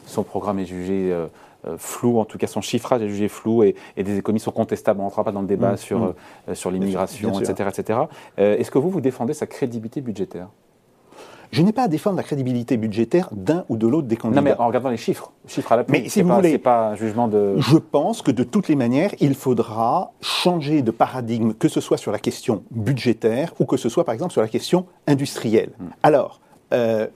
son 0.06 0.22
programme 0.22 0.58
est 0.58 0.66
jugé 0.66 1.10
euh, 1.10 1.26
euh, 1.26 1.28
flou, 1.76 2.18
en 2.18 2.24
tout 2.24 2.38
cas 2.38 2.46
son 2.46 2.60
chiffrage 2.60 3.02
est 3.02 3.08
jugé 3.08 3.28
flou 3.28 3.62
et, 3.62 3.74
et 3.96 4.02
des 4.02 4.18
économies 4.18 4.40
sont 4.40 4.50
contestables. 4.52 5.00
On 5.00 5.04
ne 5.04 5.08
rentrera 5.08 5.24
pas 5.24 5.32
dans 5.32 5.42
le 5.42 5.46
débat 5.46 5.72
Mm, 5.72 5.76
sur, 5.76 5.98
mm. 5.98 6.14
euh, 6.50 6.54
sur 6.54 6.70
l'immigration, 6.70 7.40
etc. 7.40 7.68
etc. 7.72 7.98
Euh, 8.38 8.56
Est-ce 8.58 8.70
que 8.70 8.78
vous, 8.78 8.90
vous 8.90 9.00
défendez 9.00 9.34
sa 9.34 9.46
crédibilité 9.46 10.00
budgétaire? 10.00 10.48
Je 11.52 11.62
n'ai 11.62 11.72
pas 11.72 11.84
à 11.84 11.88
défendre 11.88 12.16
la 12.16 12.24
crédibilité 12.24 12.76
budgétaire 12.76 13.28
d'un 13.32 13.64
ou 13.68 13.76
de 13.76 13.86
l'autre 13.86 14.08
des 14.08 14.16
candidats. 14.16 14.40
Non, 14.40 14.44
mais 14.44 14.54
en 14.58 14.66
regardant 14.66 14.90
les 14.90 14.96
chiffres, 14.96 15.30
chiffres 15.46 15.70
à 15.70 15.76
l'appui, 15.76 15.92
Mais 16.02 16.08
si 16.08 16.20
vous 16.22 16.28
pas, 16.28 16.34
voulez- 16.36 16.58
pas 16.58 16.88
un 16.88 16.94
jugement 16.96 17.28
de... 17.28 17.54
Je 17.58 17.76
pense 17.76 18.20
que 18.20 18.32
de 18.32 18.42
toutes 18.42 18.66
les 18.66 18.74
manières, 18.74 19.12
il 19.20 19.34
faudra 19.36 20.10
changer 20.20 20.82
de 20.82 20.90
paradigme, 20.90 21.52
que 21.52 21.68
ce 21.68 21.80
soit 21.80 21.98
sur 21.98 22.10
la 22.10 22.18
question 22.18 22.64
budgétaire 22.72 23.54
ou 23.60 23.64
que 23.64 23.76
ce 23.76 23.88
soit 23.88 24.04
par 24.04 24.12
exemple 24.12 24.32
sur 24.32 24.42
la 24.42 24.48
question 24.48 24.86
industrielle. 25.06 25.70
Alors, 26.02 26.40
euh, 26.74 27.06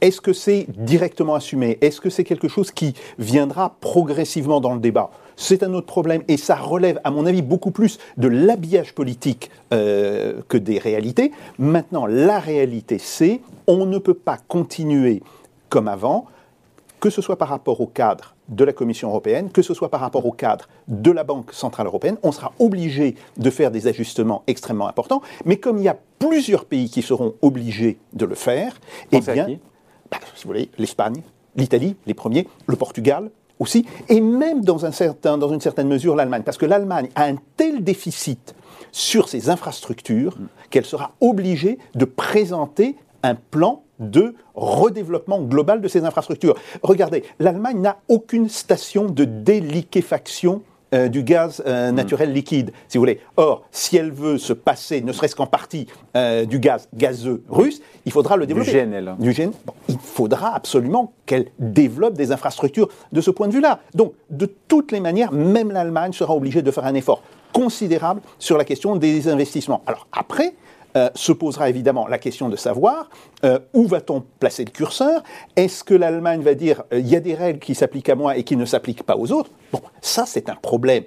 est-ce 0.00 0.20
que 0.20 0.32
c'est 0.32 0.66
directement 0.68 1.34
assumé? 1.34 1.78
Est-ce 1.80 2.00
que 2.00 2.10
c'est 2.10 2.24
quelque 2.24 2.48
chose 2.48 2.70
qui 2.70 2.94
viendra 3.18 3.76
progressivement 3.80 4.60
dans 4.60 4.74
le 4.74 4.80
débat? 4.80 5.10
C'est 5.36 5.62
un 5.62 5.74
autre 5.74 5.86
problème 5.86 6.22
et 6.28 6.36
ça 6.36 6.54
relève, 6.54 7.00
à 7.04 7.10
mon 7.10 7.26
avis, 7.26 7.42
beaucoup 7.42 7.70
plus 7.70 7.98
de 8.16 8.28
l'habillage 8.28 8.94
politique 8.94 9.50
euh, 9.72 10.40
que 10.48 10.56
des 10.56 10.78
réalités. 10.78 11.32
Maintenant, 11.58 12.06
la 12.06 12.38
réalité, 12.38 12.98
c'est 12.98 13.40
on 13.66 13.86
ne 13.86 13.98
peut 13.98 14.14
pas 14.14 14.38
continuer 14.48 15.22
comme 15.68 15.88
avant 15.88 16.26
que 17.00 17.10
ce 17.10 17.20
soit 17.20 17.36
par 17.36 17.48
rapport 17.48 17.82
au 17.82 17.86
cadre 17.86 18.34
de 18.48 18.64
la 18.64 18.72
Commission 18.72 19.08
européenne, 19.08 19.50
que 19.50 19.60
ce 19.60 19.74
soit 19.74 19.90
par 19.90 20.00
rapport 20.00 20.24
au 20.24 20.32
cadre 20.32 20.68
de 20.88 21.10
la 21.10 21.22
Banque 21.22 21.52
centrale 21.52 21.86
européenne, 21.86 22.16
on 22.22 22.32
sera 22.32 22.52
obligé 22.58 23.14
de 23.36 23.50
faire 23.50 23.70
des 23.70 23.86
ajustements 23.86 24.42
extrêmement 24.46 24.88
importants. 24.88 25.20
Mais 25.44 25.56
comme 25.56 25.76
il 25.76 25.84
y 25.84 25.88
a 25.88 25.98
plusieurs 26.18 26.64
pays 26.64 26.88
qui 26.88 27.02
seront 27.02 27.34
obligés 27.42 27.98
de 28.14 28.24
le 28.24 28.34
faire, 28.34 28.80
eh 29.12 29.20
bien, 29.20 29.58
bah, 30.20 30.26
si 30.34 30.44
vous 30.44 30.48
voulez, 30.48 30.70
l'Espagne, 30.78 31.22
l'Italie, 31.56 31.96
les 32.06 32.14
premiers, 32.14 32.48
le 32.66 32.76
Portugal 32.76 33.30
aussi, 33.58 33.86
et 34.08 34.20
même 34.20 34.64
dans, 34.64 34.84
un 34.84 34.92
certain, 34.92 35.38
dans 35.38 35.52
une 35.52 35.60
certaine 35.60 35.88
mesure 35.88 36.16
l'Allemagne, 36.16 36.42
parce 36.42 36.58
que 36.58 36.66
l'Allemagne 36.66 37.08
a 37.14 37.24
un 37.24 37.36
tel 37.56 37.84
déficit 37.84 38.54
sur 38.90 39.28
ses 39.28 39.48
infrastructures 39.50 40.36
qu'elle 40.70 40.84
sera 40.84 41.12
obligée 41.20 41.78
de 41.94 42.04
présenter 42.04 42.96
un 43.22 43.34
plan 43.34 43.82
de 43.98 44.34
redéveloppement 44.54 45.40
global 45.40 45.80
de 45.80 45.88
ses 45.88 46.04
infrastructures. 46.04 46.56
Regardez, 46.82 47.24
l'Allemagne 47.38 47.80
n'a 47.80 47.98
aucune 48.08 48.48
station 48.48 49.06
de 49.06 49.24
déliquéfaction 49.24 50.62
euh, 50.94 51.08
du 51.08 51.24
gaz 51.24 51.62
euh, 51.66 51.90
naturel 51.90 52.32
liquide, 52.32 52.72
si 52.88 52.96
vous 52.96 53.02
voulez. 53.02 53.20
Or, 53.36 53.64
si 53.72 53.96
elle 53.96 54.12
veut 54.12 54.38
se 54.38 54.52
passer, 54.52 55.00
ne 55.00 55.12
serait-ce 55.12 55.34
qu'en 55.34 55.46
partie, 55.46 55.88
euh, 56.16 56.44
du 56.44 56.60
gaz 56.60 56.88
gazeux 56.94 57.42
russe, 57.48 57.82
il 58.04 58.12
faudra 58.12 58.36
le 58.36 58.46
développer. 58.46 58.72
GNL. 58.72 59.16
Du 59.18 59.32
GNL. 59.32 59.50
Bon, 59.66 59.74
il 59.88 59.98
faudra 59.98 60.54
absolument 60.54 61.12
qu'elle 61.26 61.46
développe 61.58 62.14
des 62.14 62.30
infrastructures 62.30 62.88
de 63.12 63.20
ce 63.20 63.30
point 63.32 63.48
de 63.48 63.52
vue-là. 63.52 63.80
Donc, 63.94 64.12
de 64.30 64.46
toutes 64.68 64.92
les 64.92 65.00
manières, 65.00 65.32
même 65.32 65.72
l'Allemagne 65.72 66.12
sera 66.12 66.34
obligée 66.34 66.62
de 66.62 66.70
faire 66.70 66.84
un 66.84 66.94
effort 66.94 67.22
considérable 67.52 68.20
sur 68.38 68.56
la 68.56 68.64
question 68.64 68.94
des 68.94 69.28
investissements. 69.28 69.82
Alors 69.86 70.06
après, 70.12 70.54
euh, 70.96 71.10
se 71.14 71.32
posera 71.32 71.68
évidemment 71.68 72.06
la 72.06 72.18
question 72.18 72.48
de 72.48 72.56
savoir 72.56 73.08
euh, 73.44 73.58
où 73.72 73.86
va-t-on 73.86 74.24
placer 74.38 74.64
le 74.64 74.70
curseur? 74.70 75.22
Est-ce 75.56 75.84
que 75.84 75.94
l'Allemagne 75.94 76.42
va 76.42 76.54
dire 76.54 76.84
euh, 76.92 77.00
il 77.00 77.08
y 77.08 77.16
a 77.16 77.20
des 77.20 77.34
règles 77.34 77.58
qui 77.58 77.74
s'appliquent 77.74 78.08
à 78.08 78.14
moi 78.14 78.36
et 78.36 78.44
qui 78.44 78.56
ne 78.56 78.64
s'appliquent 78.64 79.02
pas 79.02 79.16
aux 79.16 79.32
autres? 79.32 79.50
Bon, 79.72 79.80
ça 80.00 80.24
c'est 80.26 80.48
un 80.48 80.56
problème 80.56 81.04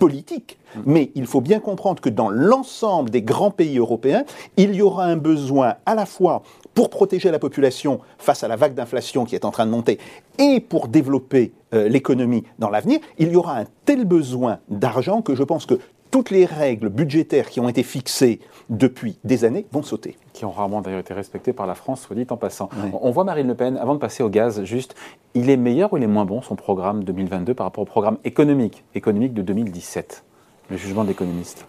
politique. 0.00 0.58
Mais 0.86 1.12
il 1.14 1.26
faut 1.26 1.40
bien 1.40 1.60
comprendre 1.60 2.00
que 2.00 2.08
dans 2.08 2.30
l'ensemble 2.30 3.10
des 3.10 3.22
grands 3.22 3.50
pays 3.50 3.78
européens, 3.78 4.24
il 4.56 4.74
y 4.74 4.82
aura 4.82 5.04
un 5.04 5.16
besoin 5.16 5.74
à 5.84 5.94
la 5.94 6.06
fois 6.06 6.42
pour 6.74 6.90
protéger 6.90 7.30
la 7.30 7.38
population 7.38 8.00
face 8.18 8.42
à 8.42 8.48
la 8.48 8.56
vague 8.56 8.74
d'inflation 8.74 9.24
qui 9.24 9.34
est 9.34 9.44
en 9.44 9.50
train 9.50 9.66
de 9.66 9.70
monter 9.70 9.98
et 10.38 10.60
pour 10.60 10.88
développer 10.88 11.52
euh, 11.74 11.88
l'économie 11.88 12.44
dans 12.58 12.70
l'avenir, 12.70 13.00
il 13.18 13.30
y 13.30 13.36
aura 13.36 13.58
un 13.58 13.64
tel 13.84 14.04
besoin 14.04 14.58
d'argent 14.68 15.22
que 15.22 15.34
je 15.34 15.42
pense 15.42 15.66
que 15.66 15.78
toutes 16.10 16.30
les 16.30 16.44
règles 16.44 16.88
budgétaires 16.88 17.48
qui 17.50 17.60
ont 17.60 17.68
été 17.68 17.82
fixées 17.82 18.40
depuis 18.68 19.18
des 19.24 19.44
années 19.44 19.66
vont 19.72 19.82
sauter. 19.82 20.16
qui 20.32 20.44
ont 20.44 20.50
rarement 20.50 20.80
d'ailleurs 20.80 21.00
été 21.00 21.14
respectés 21.14 21.52
par 21.52 21.66
la 21.66 21.74
France, 21.74 22.02
soit 22.02 22.16
dit 22.16 22.26
en 22.30 22.36
passant. 22.36 22.68
Oui. 22.82 22.90
On 23.00 23.10
voit 23.10 23.24
Marine 23.24 23.48
Le 23.48 23.54
Pen, 23.54 23.76
avant 23.76 23.94
de 23.94 24.00
passer 24.00 24.22
au 24.22 24.28
gaz, 24.28 24.64
juste, 24.64 24.94
il 25.34 25.50
est 25.50 25.56
meilleur 25.56 25.92
ou 25.92 25.96
il 25.96 26.02
est 26.02 26.08
moins 26.08 26.24
bon 26.24 26.42
son 26.42 26.56
programme 26.56 27.04
2022 27.04 27.54
par 27.54 27.66
rapport 27.66 27.82
au 27.82 27.86
programme 27.86 28.18
économique, 28.24 28.84
économique 28.94 29.34
de 29.34 29.42
2017 29.42 30.24
Le 30.70 30.76
jugement 30.76 31.04
de 31.04 31.08
l'économiste. 31.08 31.66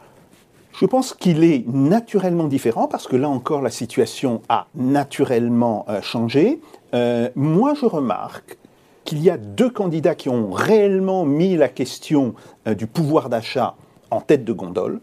Je 0.74 0.86
pense 0.86 1.14
qu'il 1.14 1.44
est 1.44 1.68
naturellement 1.68 2.48
différent 2.48 2.88
parce 2.88 3.08
que 3.08 3.16
là 3.16 3.30
encore 3.30 3.62
la 3.62 3.70
situation 3.70 4.42
a 4.48 4.68
naturellement 4.74 5.86
euh, 5.90 6.02
changé. 6.02 6.62
Euh, 6.94 7.30
moi 7.36 7.74
je 7.74 7.86
remarque 7.86 8.58
qu'il 9.04 9.22
y 9.22 9.30
a 9.30 9.38
deux 9.38 9.70
candidats 9.70 10.16
qui 10.16 10.30
ont 10.30 10.52
réellement 10.52 11.26
mis 11.26 11.58
la 11.58 11.68
question 11.68 12.34
euh, 12.68 12.74
du 12.74 12.88
pouvoir 12.88 13.30
d'achat 13.30 13.76
en 14.12 14.22
tête 14.22 14.44
de 14.44 14.54
gondole, 14.54 15.00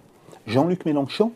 Jean-Luc 0.47 0.85
Mélenchon 0.87 1.33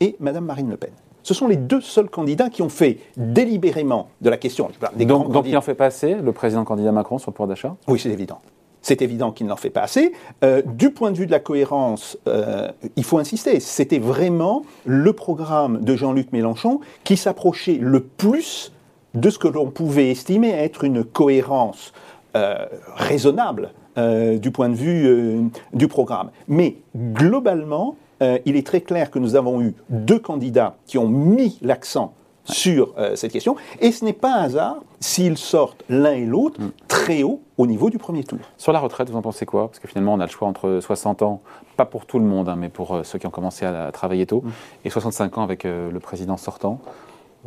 et 0.00 0.16
Madame 0.20 0.44
Marine 0.46 0.70
Le 0.70 0.76
Pen. 0.76 0.90
Ce 1.22 1.34
sont 1.34 1.48
les 1.48 1.56
deux 1.56 1.80
seuls 1.80 2.08
candidats 2.08 2.50
qui 2.50 2.62
ont 2.62 2.68
fait 2.68 2.98
délibérément 3.16 4.08
de 4.20 4.30
la 4.30 4.36
question. 4.36 4.70
je 4.72 4.78
parle 4.78 4.94
des 4.96 5.04
Donc, 5.04 5.24
donc 5.24 5.30
il 5.30 5.32
candidats- 5.34 5.58
en 5.58 5.60
fait 5.60 5.74
pas 5.74 5.86
assez, 5.86 6.14
le 6.14 6.32
président 6.32 6.64
candidat 6.64 6.92
Macron, 6.92 7.18
sur 7.18 7.30
le 7.30 7.34
pouvoir 7.34 7.48
d'achat? 7.48 7.76
Oui, 7.88 7.98
c'est 7.98 8.10
évident. 8.10 8.38
C'est 8.80 9.02
évident 9.02 9.32
qu'il 9.32 9.48
n'en 9.48 9.56
fait 9.56 9.70
pas 9.70 9.82
assez. 9.82 10.12
Euh, 10.44 10.62
du 10.64 10.90
point 10.90 11.10
de 11.10 11.16
vue 11.16 11.26
de 11.26 11.32
la 11.32 11.40
cohérence, 11.40 12.16
euh, 12.28 12.70
il 12.94 13.02
faut 13.02 13.18
insister, 13.18 13.58
c'était 13.58 13.98
vraiment 13.98 14.62
le 14.84 15.12
programme 15.12 15.80
de 15.80 15.96
Jean-Luc 15.96 16.30
Mélenchon 16.32 16.78
qui 17.02 17.16
s'approchait 17.16 17.78
le 17.80 17.98
plus 18.00 18.72
de 19.14 19.28
ce 19.28 19.40
que 19.40 19.48
l'on 19.48 19.70
pouvait 19.70 20.10
estimer 20.10 20.50
être 20.50 20.84
une 20.84 21.02
cohérence 21.02 21.92
euh, 22.36 22.66
raisonnable 22.94 23.72
euh, 23.98 24.36
du 24.38 24.50
point 24.50 24.68
de 24.68 24.74
vue 24.74 25.06
euh, 25.06 25.40
du 25.72 25.88
programme. 25.88 26.30
Mais 26.48 26.76
globalement, 26.94 27.96
euh, 28.22 28.38
il 28.44 28.56
est 28.56 28.66
très 28.66 28.82
clair 28.82 29.10
que 29.10 29.18
nous 29.18 29.36
avons 29.36 29.62
eu 29.62 29.74
deux 29.88 30.18
candidats 30.18 30.76
qui 30.86 30.98
ont 30.98 31.08
mis 31.08 31.58
l'accent 31.62 32.12
sur 32.44 32.94
cette 33.16 33.32
question, 33.32 33.56
et 33.80 33.90
ce 33.90 34.04
n'est 34.04 34.12
pas 34.12 34.32
un 34.32 34.42
hasard 34.42 34.76
s'ils 35.00 35.36
sortent 35.36 35.82
l'un 35.88 36.12
et 36.12 36.24
l'autre 36.24 36.60
très 36.86 37.24
haut 37.24 37.40
au 37.58 37.66
niveau 37.66 37.90
du 37.90 37.98
premier 37.98 38.22
tour. 38.22 38.38
Sur 38.56 38.72
la 38.72 38.78
retraite, 38.78 39.10
vous 39.10 39.16
en 39.16 39.22
pensez 39.22 39.46
quoi? 39.46 39.66
Parce 39.66 39.80
que 39.80 39.88
finalement, 39.88 40.14
on 40.14 40.20
a 40.20 40.26
le 40.26 40.30
choix 40.30 40.46
entre 40.46 40.78
60 40.80 41.22
ans, 41.22 41.40
pas 41.76 41.86
pour 41.86 42.06
tout 42.06 42.20
le 42.20 42.24
monde, 42.24 42.48
hein, 42.48 42.54
mais 42.56 42.68
pour 42.68 43.00
ceux 43.02 43.18
qui 43.18 43.26
ont 43.26 43.30
commencé 43.30 43.66
à, 43.66 43.86
à 43.86 43.90
travailler 43.90 44.26
tôt, 44.26 44.44
et 44.84 44.90
65 44.90 45.38
ans 45.38 45.42
avec 45.42 45.64
le 45.64 45.98
président 45.98 46.36
sortant. 46.36 46.78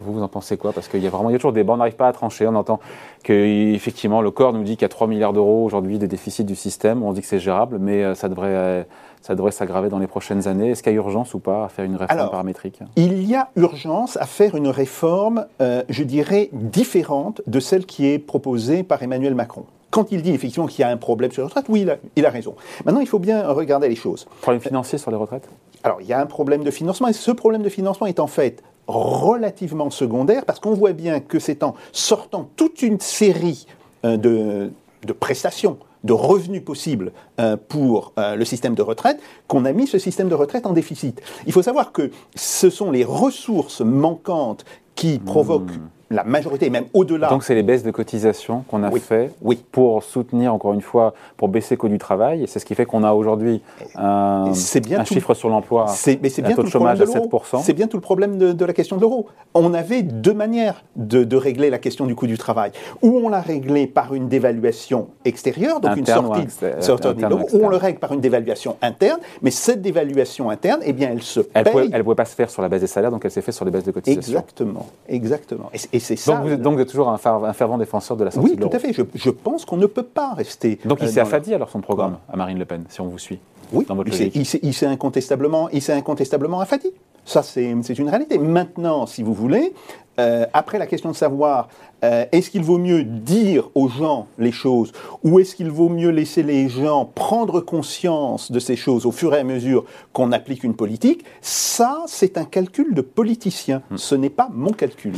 Vous, 0.02 0.14
vous 0.14 0.24
en 0.24 0.28
pensez 0.28 0.58
quoi? 0.58 0.74
Parce 0.74 0.88
qu'il 0.88 1.04
y 1.04 1.08
a 1.08 1.10
vraiment 1.10 1.30
il 1.30 1.34
y 1.34 1.36
a 1.36 1.40
toujours 1.40 1.54
des 1.54 1.62
débat, 1.62 1.74
on 1.74 1.78
n'arrive 1.78 1.96
pas 1.96 2.08
à 2.08 2.14
trancher. 2.14 2.48
On 2.48 2.56
entend 2.56 2.80
que 3.24 3.34
effectivement 3.74 4.22
le 4.22 4.32
corps 4.32 4.54
nous 4.54 4.64
dit 4.64 4.74
qu'il 4.74 4.84
y 4.84 4.86
a 4.86 4.90
3 4.90 5.08
milliards 5.08 5.34
d'euros 5.34 5.64
aujourd'hui 5.66 6.00
de 6.00 6.06
déficit 6.06 6.46
du 6.46 6.56
système. 6.56 7.04
On 7.04 7.14
dit 7.14 7.22
que 7.22 7.28
c'est 7.28 7.40
gérable, 7.40 7.78
mais 7.80 8.04
euh, 8.04 8.16
ça 8.16 8.30
devrait, 8.30 8.48
euh, 8.50 8.84
ça 9.22 9.36
devrait 9.36 9.52
s'aggraver 9.52 9.90
dans 9.90 10.00
les 10.00 10.08
prochaines 10.08 10.48
années. 10.48 10.72
Est-ce 10.72 10.84
qu'il 10.84 10.94
y 10.94 10.96
a 10.96 10.98
urgence 10.98 11.34
ou 11.34 11.40
pas 11.40 11.66
à 11.66 11.70
faire 11.70 11.86
une 11.86 11.96
réforme 11.96 12.20
Alors, 12.20 12.32
paramétrique? 12.32 12.80
Il 12.96 13.24
y 13.24 13.36
a 13.36 13.50
urgence 13.56 14.18
à 14.18 14.26
faire 14.26 14.56
une 14.56 14.70
réforme, 14.70 15.46
euh, 15.62 15.84
je 15.90 16.04
dirais, 16.04 16.50
différente 16.54 17.42
de 17.48 17.60
celle 17.60 17.86
qui 17.86 18.08
est 18.08 18.20
proposée 18.20 18.84
par 18.84 19.04
Emmanuel 19.04 19.36
Macron. 19.36 19.66
Quand 19.92 20.12
il 20.12 20.22
dit 20.22 20.32
effectivement 20.32 20.68
qu'il 20.68 20.82
y 20.82 20.84
a 20.84 20.90
un 20.90 20.98
problème 20.98 21.32
sur 21.32 21.42
les 21.42 21.48
retraites, 21.48 21.66
oui, 21.68 21.82
il 21.82 21.90
a, 21.90 21.98
il 22.16 22.26
a 22.26 22.30
raison. 22.30 22.56
Maintenant, 22.86 23.02
il 23.02 23.08
faut 23.08 23.18
bien 23.18 23.48
regarder 23.48 23.90
les 23.90 23.96
choses. 23.96 24.28
Problème 24.42 24.62
financier 24.62 25.00
sur 25.00 25.10
les 25.10 25.18
retraites? 25.18 25.50
Alors, 25.84 26.00
il 26.02 26.08
y 26.08 26.14
a 26.14 26.22
un 26.22 26.26
problème 26.26 26.64
de 26.64 26.72
financement, 26.72 27.08
et 27.08 27.14
ce 27.14 27.32
problème 27.32 27.64
de 27.64 27.70
financement 27.70 28.06
est 28.06 28.20
en 28.20 28.28
fait 28.28 28.62
relativement 28.90 29.92
secondaire, 29.92 30.46
parce 30.46 30.60
qu'on 30.60 30.74
voit 30.74 30.94
bien 30.94 31.20
que 31.20 31.38
c'est 31.40 31.62
en 31.64 31.76
sortant 31.92 32.50
toute 32.56 32.82
une 32.82 33.00
série 33.00 33.68
euh, 34.04 34.18
de, 34.18 35.14
prestations, 35.14 35.78
de 36.04 36.14
revenus 36.14 36.64
possibles 36.64 37.12
euh, 37.40 37.56
pour 37.56 38.14
euh, 38.18 38.36
le 38.36 38.46
système 38.46 38.74
de 38.74 38.82
retraite, 38.82 39.20
qu'on 39.48 39.66
a 39.66 39.74
mis 39.74 39.86
ce 39.86 40.00
système 40.00 40.28
de 40.28 40.36
retraite 40.36 40.66
en 40.66 40.74
déficit. 40.74 41.22
Il 41.46 41.54
faut 41.54 41.62
savoir 41.62 41.92
que 41.92 42.10
ce 42.36 42.70
sont 42.70 42.90
les 42.90 43.04
ressources 43.04 43.82
manquantes 43.82 44.66
qui 44.96 45.20
provoquent 45.20 45.78
la 46.10 46.24
majorité, 46.24 46.66
et 46.68 46.70
même 46.70 46.86
au-delà. 46.94 47.30
Donc 47.30 47.44
c'est 47.44 47.56
les 47.56 47.64
baisses 47.64 47.84
de 47.84 47.92
cotisation 47.92 48.64
qu'on 48.68 48.84
a 48.84 48.90
Oui. 48.90 49.00
fait 49.00 49.32
Oui. 49.42 49.64
pour 49.72 50.04
soutenir, 50.04 50.54
encore 50.54 50.74
une 50.74 50.82
fois, 50.82 51.14
pour 51.38 51.50
baisser 51.50 51.76
le 51.76 51.80
coût 51.80 51.88
du 51.90 51.98
travail. 52.00 52.46
C'est 52.48 52.60
ce 52.60 52.66
qui 52.66 52.76
fait 52.76 52.86
qu'on 52.86 53.04
a 53.04 53.14
aujourd'hui 53.14 53.62
un, 53.96 54.52
c'est 54.54 54.80
bien 54.80 55.00
un 55.00 55.04
tout- 55.04 55.14
chiffre 55.14 55.34
sur 55.34 55.50
l'emploi, 55.50 55.86
un 55.90 56.14
bien 56.42 56.56
taux 56.56 56.64
de 56.64 56.68
chômage 56.70 56.98
de 57.00 57.04
à 57.04 57.06
l'euro. 57.06 57.30
7%. 57.30 57.62
C'est 57.62 57.74
bien 57.74 57.88
tout 57.88 57.98
le 57.98 58.02
problème 58.02 58.38
de, 58.38 58.52
de 58.52 58.66
la 58.66 58.74
question 58.74 58.96
de 58.96 59.02
l'euro. 59.02 59.28
On 59.54 59.74
avait 59.74 60.02
deux 60.04 60.34
manières 60.34 60.84
de, 60.96 61.24
de 61.24 61.36
régler 61.38 61.70
la 61.70 61.78
question 61.78 62.06
du 62.06 62.16
coût 62.16 62.28
du 62.28 62.38
travail. 62.38 62.72
Ou 63.02 63.22
on 63.24 63.30
l'a 63.30 63.42
réglé 63.42 63.88
par 63.88 64.14
une 64.14 64.28
dévaluation 64.28 65.08
extérieure, 65.26 65.80
donc 65.80 65.96
une 65.96 66.02
Interne 66.04 66.26
sortie, 66.26 66.42
externe, 66.42 66.82
sortie 66.82 67.14
de 67.14 67.22
l'euro, 67.28 67.48
ou 67.54 67.66
on 67.66 67.70
le 67.70 67.78
règle 67.78 68.00
par 68.00 68.12
une 68.14 68.22
dévaluation 68.22 68.78
interne. 68.82 69.20
Mais 69.42 69.52
cette 69.52 69.82
dévaluation 69.82 70.50
interne, 70.50 70.82
eh 70.84 70.94
bien, 70.94 71.10
elle 71.12 71.22
se 71.22 71.42
Elle 71.54 71.64
paye. 71.66 71.90
ne 71.90 72.02
pouvait, 72.02 72.16
pas 72.16 72.26
se 72.26 72.36
faire 72.36 72.50
sur 72.50 72.62
la 72.62 72.70
base 72.70 72.82
des 72.82 72.88
salaires, 72.88 73.12
donc 73.12 73.24
elle 73.26 73.32
s'est 73.32 73.42
faite 73.42 73.56
sur 73.56 73.66
les 73.66 73.72
bases 73.72 73.84
de 73.84 73.92
cotisation. 73.92 74.20
Exactement, 74.40 74.88
exactement. 75.08 75.70
Et, 75.94 75.99
et 76.00 76.02
c'est 76.02 76.16
ça. 76.16 76.34
Donc 76.36 76.44
vous, 76.46 76.52
êtes, 76.54 76.62
donc 76.62 76.86
toujours 76.88 77.10
un, 77.10 77.18
fer- 77.18 77.44
un 77.44 77.54
fervent 77.54 77.78
défenseur 77.78 78.16
de 78.18 78.24
la 78.24 78.32
sortie 78.32 78.52
oui, 78.52 78.56
de 78.56 78.62
tout 78.64 78.76
à 78.76 78.80
fait. 78.80 78.94
Je, 78.94 79.02
je 79.16 79.30
pense 79.30 79.66
qu'on 79.66 79.78
ne 79.78 79.86
peut 79.86 80.04
pas 80.04 80.34
rester. 80.34 80.80
Donc 80.86 81.00
il 81.02 81.08
euh, 81.08 81.12
s'est 81.12 81.20
affadi 81.20 81.54
alors 81.54 81.70
son 81.70 81.82
programme 81.82 82.18
à 82.32 82.38
Marine 82.38 82.58
Le 82.58 82.66
Pen, 82.66 82.84
si 82.90 83.02
on 83.02 83.08
vous 83.08 83.20
suit. 83.20 83.40
Oui, 83.72 83.86
dans 83.88 83.96
votre 83.96 84.10
il 84.10 84.46
s'est- 84.46 84.86
incontestablement, 84.88 85.70
il 85.72 85.84
incontestablement 85.92 86.60
affadi. 86.60 86.92
Ça, 87.26 87.44
c'est 87.44 87.76
c'est 87.84 88.00
une 88.00 88.10
réalité. 88.10 88.40
Maintenant, 88.40 89.06
si 89.06 89.22
vous 89.22 89.34
voulez, 89.36 89.74
euh, 90.20 90.46
après 90.54 90.80
la 90.80 90.88
question 90.88 91.12
de 91.12 91.16
savoir 91.16 91.68
euh, 92.04 92.26
est-ce 92.32 92.50
qu'il 92.50 92.64
vaut 92.64 92.80
mieux 92.80 93.04
dire 93.04 93.70
aux 93.76 93.88
gens 93.88 94.26
les 94.40 94.52
choses 94.52 94.92
ou 95.24 95.40
est-ce 95.40 95.54
qu'il 95.56 95.70
vaut 95.70 95.90
mieux 95.90 96.10
laisser 96.10 96.42
les 96.44 96.70
gens 96.70 97.06
prendre 97.06 97.60
conscience 97.62 98.52
de 98.52 98.60
ces 98.60 98.76
choses 98.76 99.06
au 99.06 99.12
fur 99.12 99.36
et 99.36 99.40
à 99.40 99.44
mesure 99.44 99.86
qu'on 100.14 100.32
applique 100.32 100.64
une 100.64 100.76
politique, 100.76 101.24
ça, 101.42 102.04
c'est 102.08 102.38
un 102.38 102.46
calcul 102.46 102.96
de 102.96 103.02
politicien. 103.02 103.84
Hmm. 103.92 103.98
Ce 103.98 104.16
n'est 104.16 104.30
pas 104.32 104.50
mon 104.52 104.72
calcul. 104.72 105.14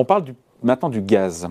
On 0.00 0.04
parle 0.06 0.24
du- 0.24 0.34
maintenant 0.62 0.88
du 0.88 1.02
gaz. 1.02 1.46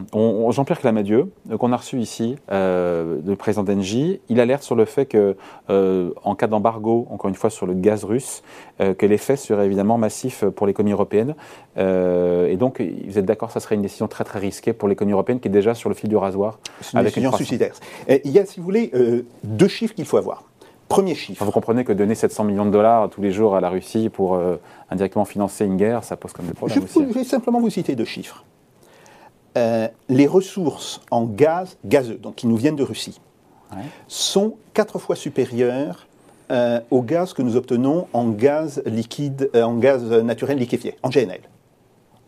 Jean-Pierre 0.49 0.79
Clamadieu, 0.79 1.31
euh, 1.51 1.57
qu'on 1.57 1.71
a 1.71 1.77
reçu 1.77 1.99
ici, 1.99 2.35
euh, 2.51 3.19
le 3.23 3.35
président 3.35 3.63
d'Engie, 3.63 4.21
il 4.27 4.39
alerte 4.39 4.63
sur 4.63 4.75
le 4.75 4.85
fait 4.85 5.05
que, 5.05 5.37
euh, 5.69 6.09
en 6.23 6.33
cas 6.33 6.47
d'embargo, 6.47 7.05
encore 7.11 7.29
une 7.29 7.35
fois 7.35 7.51
sur 7.51 7.67
le 7.67 7.75
gaz 7.75 8.03
russe, 8.03 8.41
euh, 8.81 8.95
que 8.95 9.05
l'effet 9.05 9.35
serait 9.35 9.67
évidemment 9.67 9.99
massif 9.99 10.43
pour 10.45 10.65
l'économie 10.65 10.93
européenne. 10.93 11.35
Et 11.77 12.57
donc, 12.57 12.81
vous 13.07 13.19
êtes 13.19 13.25
d'accord, 13.25 13.51
ça 13.51 13.59
serait 13.59 13.75
une 13.75 13.83
décision 13.83 14.07
très 14.07 14.23
très 14.23 14.39
risquée 14.39 14.73
pour 14.73 14.89
l'économie 14.89 15.13
européenne 15.13 15.39
qui 15.39 15.47
est 15.47 15.51
déjà 15.51 15.75
sur 15.75 15.89
le 15.89 15.95
fil 15.95 16.09
du 16.09 16.17
rasoir. 16.17 16.57
C'est 16.81 16.93
une 16.93 16.99
avec 16.99 17.13
décision 17.13 17.31
suicidaire. 17.33 17.75
Il 18.07 18.31
y 18.31 18.39
a, 18.39 18.45
si 18.47 18.59
vous 18.59 18.65
voulez, 18.65 18.91
deux 19.43 19.67
chiffres 19.67 19.93
qu'il 19.93 20.05
faut 20.05 20.17
avoir. 20.17 20.48
Premier 20.89 21.15
chiffre. 21.15 21.45
Vous 21.45 21.51
comprenez 21.51 21.83
que 21.85 21.93
donner 21.93 22.15
700 22.15 22.43
millions 22.43 22.65
de 22.65 22.71
dollars 22.71 23.09
tous 23.09 23.21
les 23.21 23.31
jours 23.31 23.55
à 23.55 23.61
la 23.61 23.69
Russie 23.69 24.09
pour 24.09 24.33
euh, 24.35 24.57
indirectement 24.89 25.23
financer 25.25 25.63
une 25.65 25.77
guerre, 25.77 26.03
ça 26.03 26.17
pose 26.17 26.33
comme 26.33 26.45
des 26.45 26.51
Je, 26.51 26.55
problèmes 26.55 26.83
aussi. 26.83 26.99
je 27.07 27.13
vais 27.13 27.23
simplement 27.23 27.59
vous 27.61 27.69
citer 27.69 27.95
deux 27.95 28.05
chiffres. 28.05 28.43
Euh, 29.57 29.87
les 30.09 30.27
ressources 30.27 31.01
en 31.11 31.23
gaz 31.25 31.77
gazeux, 31.85 32.15
donc 32.15 32.35
qui 32.35 32.47
nous 32.47 32.57
viennent 32.57 32.75
de 32.75 32.83
Russie, 32.83 33.19
Ouais. 33.71 33.83
sont 34.07 34.55
quatre 34.73 34.97
fois 34.97 35.15
supérieures 35.15 36.07
euh, 36.51 36.79
au 36.89 37.03
gaz 37.03 37.33
que 37.33 37.43
nous 37.43 37.55
obtenons 37.55 38.07
en 38.13 38.29
gaz 38.29 38.81
liquide, 38.87 39.51
en 39.53 39.75
gaz 39.75 40.03
naturel 40.11 40.57
liquéfié, 40.57 40.95
en 41.03 41.09
GNL. 41.09 41.41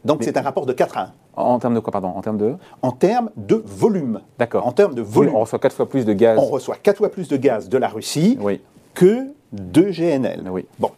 Donc 0.06 0.24
c'est 0.24 0.38
un 0.38 0.42
rapport 0.44 0.68
de 0.68 0.74
4 0.74 0.98
à 1.00 1.02
1 1.06 1.14
En, 1.36 1.60
termes 1.60 1.76
de 1.76 1.80
quoi, 1.80 1.92
pardon 1.92 2.10
En 2.10 2.22
termes 2.22 2.38
de? 2.38 2.56
En 2.82 2.92
termes 2.92 3.30
de 3.38 3.62
volume. 3.66 4.22
D'accord. 4.38 4.68
En 4.68 4.72
termes 4.72 4.94
de 4.96 5.02
volume, 5.02 5.36
On 5.36 5.40
reçoit 5.42 5.60
quatre 5.60 5.76
fois 5.76 5.88
plus 5.88 6.06
de 6.06 6.14
gaz. 6.14 6.38
on 6.40 6.46
reçoit 6.46 6.76
quatre 6.76 6.98
fois 6.98 7.10
plus 7.10 7.28
de 7.30 7.38
gaz 7.38 7.70
de 7.70 7.78
la 7.78 7.88
Russie 7.88 8.38
Oui, 8.42 8.62
que 8.94 9.28
de 9.54 9.82
GNL. 9.92 10.50
oui. 10.52 10.66
Bon. 10.80 10.92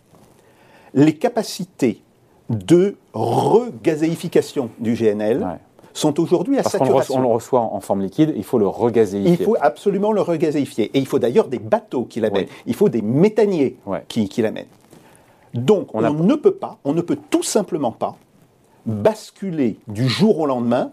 Les 0.96 1.14
capacités 1.16 2.02
de 2.50 2.96
regazéification 3.14 4.70
du 4.80 4.94
GNL 4.96 5.40
Ouais. 5.44 5.48
sont 5.94 6.20
aujourd'hui 6.20 6.58
à 6.60 6.64
Parce 6.64 6.78
qu'on 6.78 6.86
le, 6.86 6.90
reçoit, 6.92 7.02
saturation. 7.04 7.20
on 7.20 7.22
le 7.30 7.34
reçoit 7.34 7.60
en 7.62 7.80
forme 7.80 8.02
liquide, 8.02 8.34
il 8.36 8.44
faut 8.44 8.58
le 8.60 8.68
regazéifier. 8.68 9.32
Il 9.40 9.44
faut 9.44 9.56
absolument 9.62 10.12
le 10.12 10.22
regazéifier. 10.22 10.92
Et 10.96 11.00
il 11.00 11.08
faut 11.08 11.20
d'ailleurs 11.20 11.48
des 11.48 11.60
bateaux 11.60 12.06
qui 12.06 12.20
l'amènent. 12.20 12.46
Oui. 12.46 12.64
Il 12.66 12.76
faut 12.76 12.90
des 12.90 13.02
méthaniers 13.02 13.78
Ouais. 13.86 14.04
qui, 14.08 14.28
qui 14.30 14.42
l'amènent. 14.42 14.66
Donc, 15.54 15.94
On 15.94 16.00
on, 16.00 16.04
a- 16.04 16.10
ne 16.10 16.36
peut 16.36 16.54
pas, 16.56 16.78
on 16.84 16.94
ne 16.94 17.02
peut 17.02 17.18
tout 17.30 17.44
simplement 17.44 17.92
pas 17.92 18.16
basculer 18.86 19.78
du 19.88 20.08
jour 20.08 20.40
au 20.40 20.46
lendemain. 20.46 20.92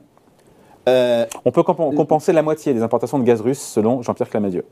euh, 0.89 1.27
On 1.45 1.51
peut 1.53 1.63
compen- 1.63 1.95
compenser 1.95 2.33
la 2.33 2.43
moitié 2.43 2.73
des 2.75 2.83
importations 2.83 3.19
de 3.19 3.25
gaz 3.25 3.41
russe, 3.41 3.61
selon 3.61 4.03
Jean-Pierre 4.03 4.29
Clamadieu. 4.31 4.65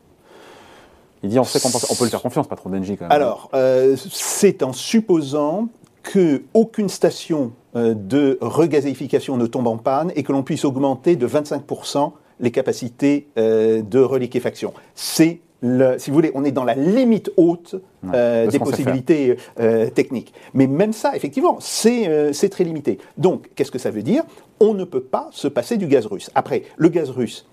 Il 1.22 1.30
dit 1.30 1.38
on 1.38 1.44
sait 1.44 1.60
compenser. 1.60 1.86
On 1.90 1.96
peut 1.96 2.04
le 2.04 2.10
faire 2.10 2.22
confiance, 2.22 2.46
patron 2.46 2.70
d'Engie, 2.70 2.96
quand 2.96 3.04
même. 3.06 3.12
alors, 3.12 3.50
euh, 3.54 3.96
c'est 3.96 4.62
en 4.62 4.72
supposant 4.72 5.68
que 6.04 6.44
aucune 6.54 6.88
station 6.88 7.52
euh, 7.76 7.92
de 7.94 8.38
regazéification 8.40 9.36
ne 9.36 9.46
tombe 9.46 9.66
en 9.66 9.76
panne 9.78 10.12
et 10.16 10.22
que 10.22 10.32
l'on 10.32 10.42
puisse 10.44 10.64
augmenter 10.64 11.16
de 11.16 11.26
25% 11.26 12.12
les 12.40 12.52
capacités 12.52 13.26
euh, 13.36 13.82
de 13.82 13.98
reliquéfaction. 13.98 14.72
C'est 14.94 15.40
le- 15.60 15.98
si 15.98 16.10
vous 16.10 16.14
voulez, 16.14 16.30
on 16.34 16.44
est 16.44 16.52
dans 16.52 16.64
la 16.64 16.74
limite 16.74 17.30
haute 17.36 17.74
euh, 18.14 18.46
de 18.46 18.50
des 18.50 18.58
possibilités 18.58 19.36
euh, 19.58 19.90
techniques. 19.90 20.32
Mais 20.54 20.66
même 20.66 20.92
ça, 20.92 21.16
effectivement, 21.16 21.58
c'est 21.60 22.08
euh, 22.08 22.32
c'est 22.32 22.48
très 22.48 22.64
limité. 22.64 22.98
Donc, 23.16 23.50
qu'est-ce 23.54 23.70
que 23.72 23.78
ça 23.78 23.90
veut 23.90 24.02
dire? 24.02 24.24
On 24.60 24.74
ne 24.74 24.84
peut 24.84 25.02
pas 25.02 25.28
se 25.32 25.48
passer 25.48 25.76
du 25.76 25.86
gaz 25.86 26.06
russe. 26.06 26.30
Après, 26.34 26.62
le 26.76 26.88
gaz 26.88 27.10
russe, 27.10 27.46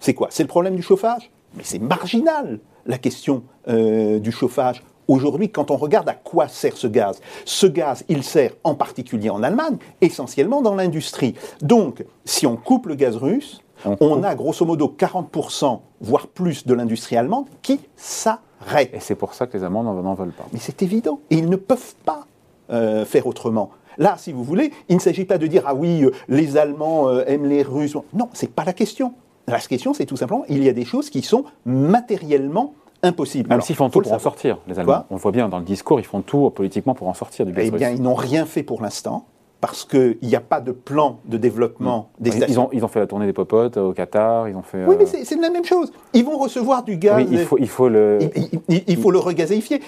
c'est 0.00 0.14
quoi? 0.14 0.28
C'est 0.30 0.42
le 0.42 0.48
problème 0.48 0.76
du 0.76 0.82
chauffage? 0.82 1.30
Mais 1.56 1.62
c'est 1.64 1.78
marginal, 1.78 2.58
la 2.86 2.98
question 2.98 3.44
du 3.66 4.32
chauffage. 4.32 4.82
Aujourd'hui, 5.08 5.50
quand 5.50 5.70
on 5.70 5.76
regarde 5.76 6.08
à 6.08 6.14
quoi 6.14 6.48
sert 6.48 6.76
ce 6.76 6.86
gaz, 6.86 7.20
ce 7.44 7.66
gaz, 7.66 8.04
il 8.08 8.22
sert 8.22 8.52
en 8.64 8.74
particulier 8.74 9.30
en 9.30 9.42
Allemagne, 9.42 9.76
essentiellement 10.00 10.62
dans 10.62 10.74
l'industrie. 10.74 11.34
Donc, 11.60 12.04
si 12.24 12.46
on 12.46 12.56
coupe 12.56 12.86
le 12.86 12.94
gaz 12.94 13.16
russe, 13.16 13.60
On 14.00 14.22
a 14.22 14.34
grosso 14.34 14.64
modo 14.64 14.94
40%, 14.96 15.80
voire 16.00 16.26
plus, 16.26 16.66
de 16.66 16.74
l'industrie 16.74 17.16
allemande 17.16 17.46
qui 17.62 17.80
s'arrête. 17.96 18.90
Et 18.92 19.00
c'est 19.00 19.14
pour 19.14 19.34
ça 19.34 19.46
que 19.46 19.56
les 19.56 19.64
Allemands 19.64 19.82
n'en 19.82 20.14
veulent 20.14 20.32
pas. 20.32 20.46
Mais 20.52 20.58
c'est 20.60 20.82
évident. 20.82 21.20
Et 21.30 21.36
ils 21.36 21.48
ne 21.48 21.56
peuvent 21.56 21.94
pas 22.04 22.26
euh, 22.70 23.04
faire 23.04 23.26
autrement. 23.26 23.70
Là, 23.98 24.16
si 24.18 24.32
vous 24.32 24.44
voulez, 24.44 24.72
il 24.88 24.96
ne 24.96 25.00
s'agit 25.00 25.24
pas 25.24 25.38
de 25.38 25.46
dire 25.46 25.64
ah 25.66 25.74
oui, 25.74 26.04
euh, 26.04 26.12
les 26.28 26.56
Allemands 26.56 27.08
euh, 27.08 27.24
aiment 27.26 27.46
les 27.46 27.62
Russes. 27.62 27.96
Non, 28.14 28.28
c'est 28.32 28.50
pas 28.50 28.64
la 28.64 28.72
question. 28.72 29.14
La 29.48 29.58
question, 29.58 29.92
c'est 29.92 30.06
tout 30.06 30.16
simplement, 30.16 30.44
il 30.48 30.62
y 30.62 30.68
a 30.68 30.72
des 30.72 30.84
choses 30.84 31.10
qui 31.10 31.22
sont 31.22 31.44
matériellement 31.66 32.74
impossibles. 33.02 33.48
Même 33.48 33.60
s'ils 33.60 33.76
font 33.76 33.90
tout 33.90 34.00
pour 34.00 34.12
en 34.12 34.18
sortir, 34.18 34.58
les 34.68 34.78
Allemands. 34.78 34.92
Quoi 34.92 35.06
On 35.10 35.16
le 35.16 35.20
voit 35.20 35.32
bien 35.32 35.48
dans 35.48 35.58
le 35.58 35.64
discours, 35.64 35.98
ils 35.98 36.06
font 36.06 36.22
tout 36.22 36.50
politiquement 36.50 36.94
pour 36.94 37.08
en 37.08 37.14
sortir 37.14 37.44
du 37.44 37.52
gaz 37.52 37.64
Eh 37.66 37.70
bien, 37.70 37.90
ils 37.90 38.00
n'ont 38.00 38.14
rien 38.14 38.46
fait 38.46 38.62
pour 38.62 38.80
l'instant 38.80 39.26
parce 39.62 39.84
qu'il 39.86 40.18
n'y 40.22 40.34
a 40.36 40.40
pas 40.40 40.60
de 40.60 40.72
plan 40.72 41.20
de 41.24 41.38
développement 41.38 42.10
des 42.18 42.30
Ils, 42.30 42.36
stations. 42.36 42.52
ils 42.52 42.58
ont, 42.58 42.68
ils 42.72 42.84
ont 42.84 42.88
fait 42.88 42.98
la 42.98 43.06
tournée 43.06 43.26
des 43.26 43.32
popotes 43.32 43.76
euh, 43.78 43.88
au 43.90 43.92
Qatar, 43.94 44.48
ils 44.48 44.56
ont 44.56 44.62
fait. 44.62 44.84
Oui, 44.84 44.94
euh, 44.94 44.98
mais 44.98 45.06
c'est 45.06 45.24
c'est 45.24 45.36
la 45.36 45.48
même 45.50 45.64
chose. 45.64 45.92
Ils 46.12 46.24
vont 46.24 46.36
recevoir 46.36 46.82
du 46.82 46.96
gaz. 46.96 47.16
oui, 47.16 47.28
il 47.30 47.38
faut, 47.46 47.56
il 47.58 47.68
faut 47.68 47.88
le. 47.88 48.18
Il, 48.20 48.30
il- 48.52 48.60
il- 48.68 48.84
il 48.88 48.96
faut 48.98 49.12
le 49.12 49.20
regazéifier. 49.20 49.80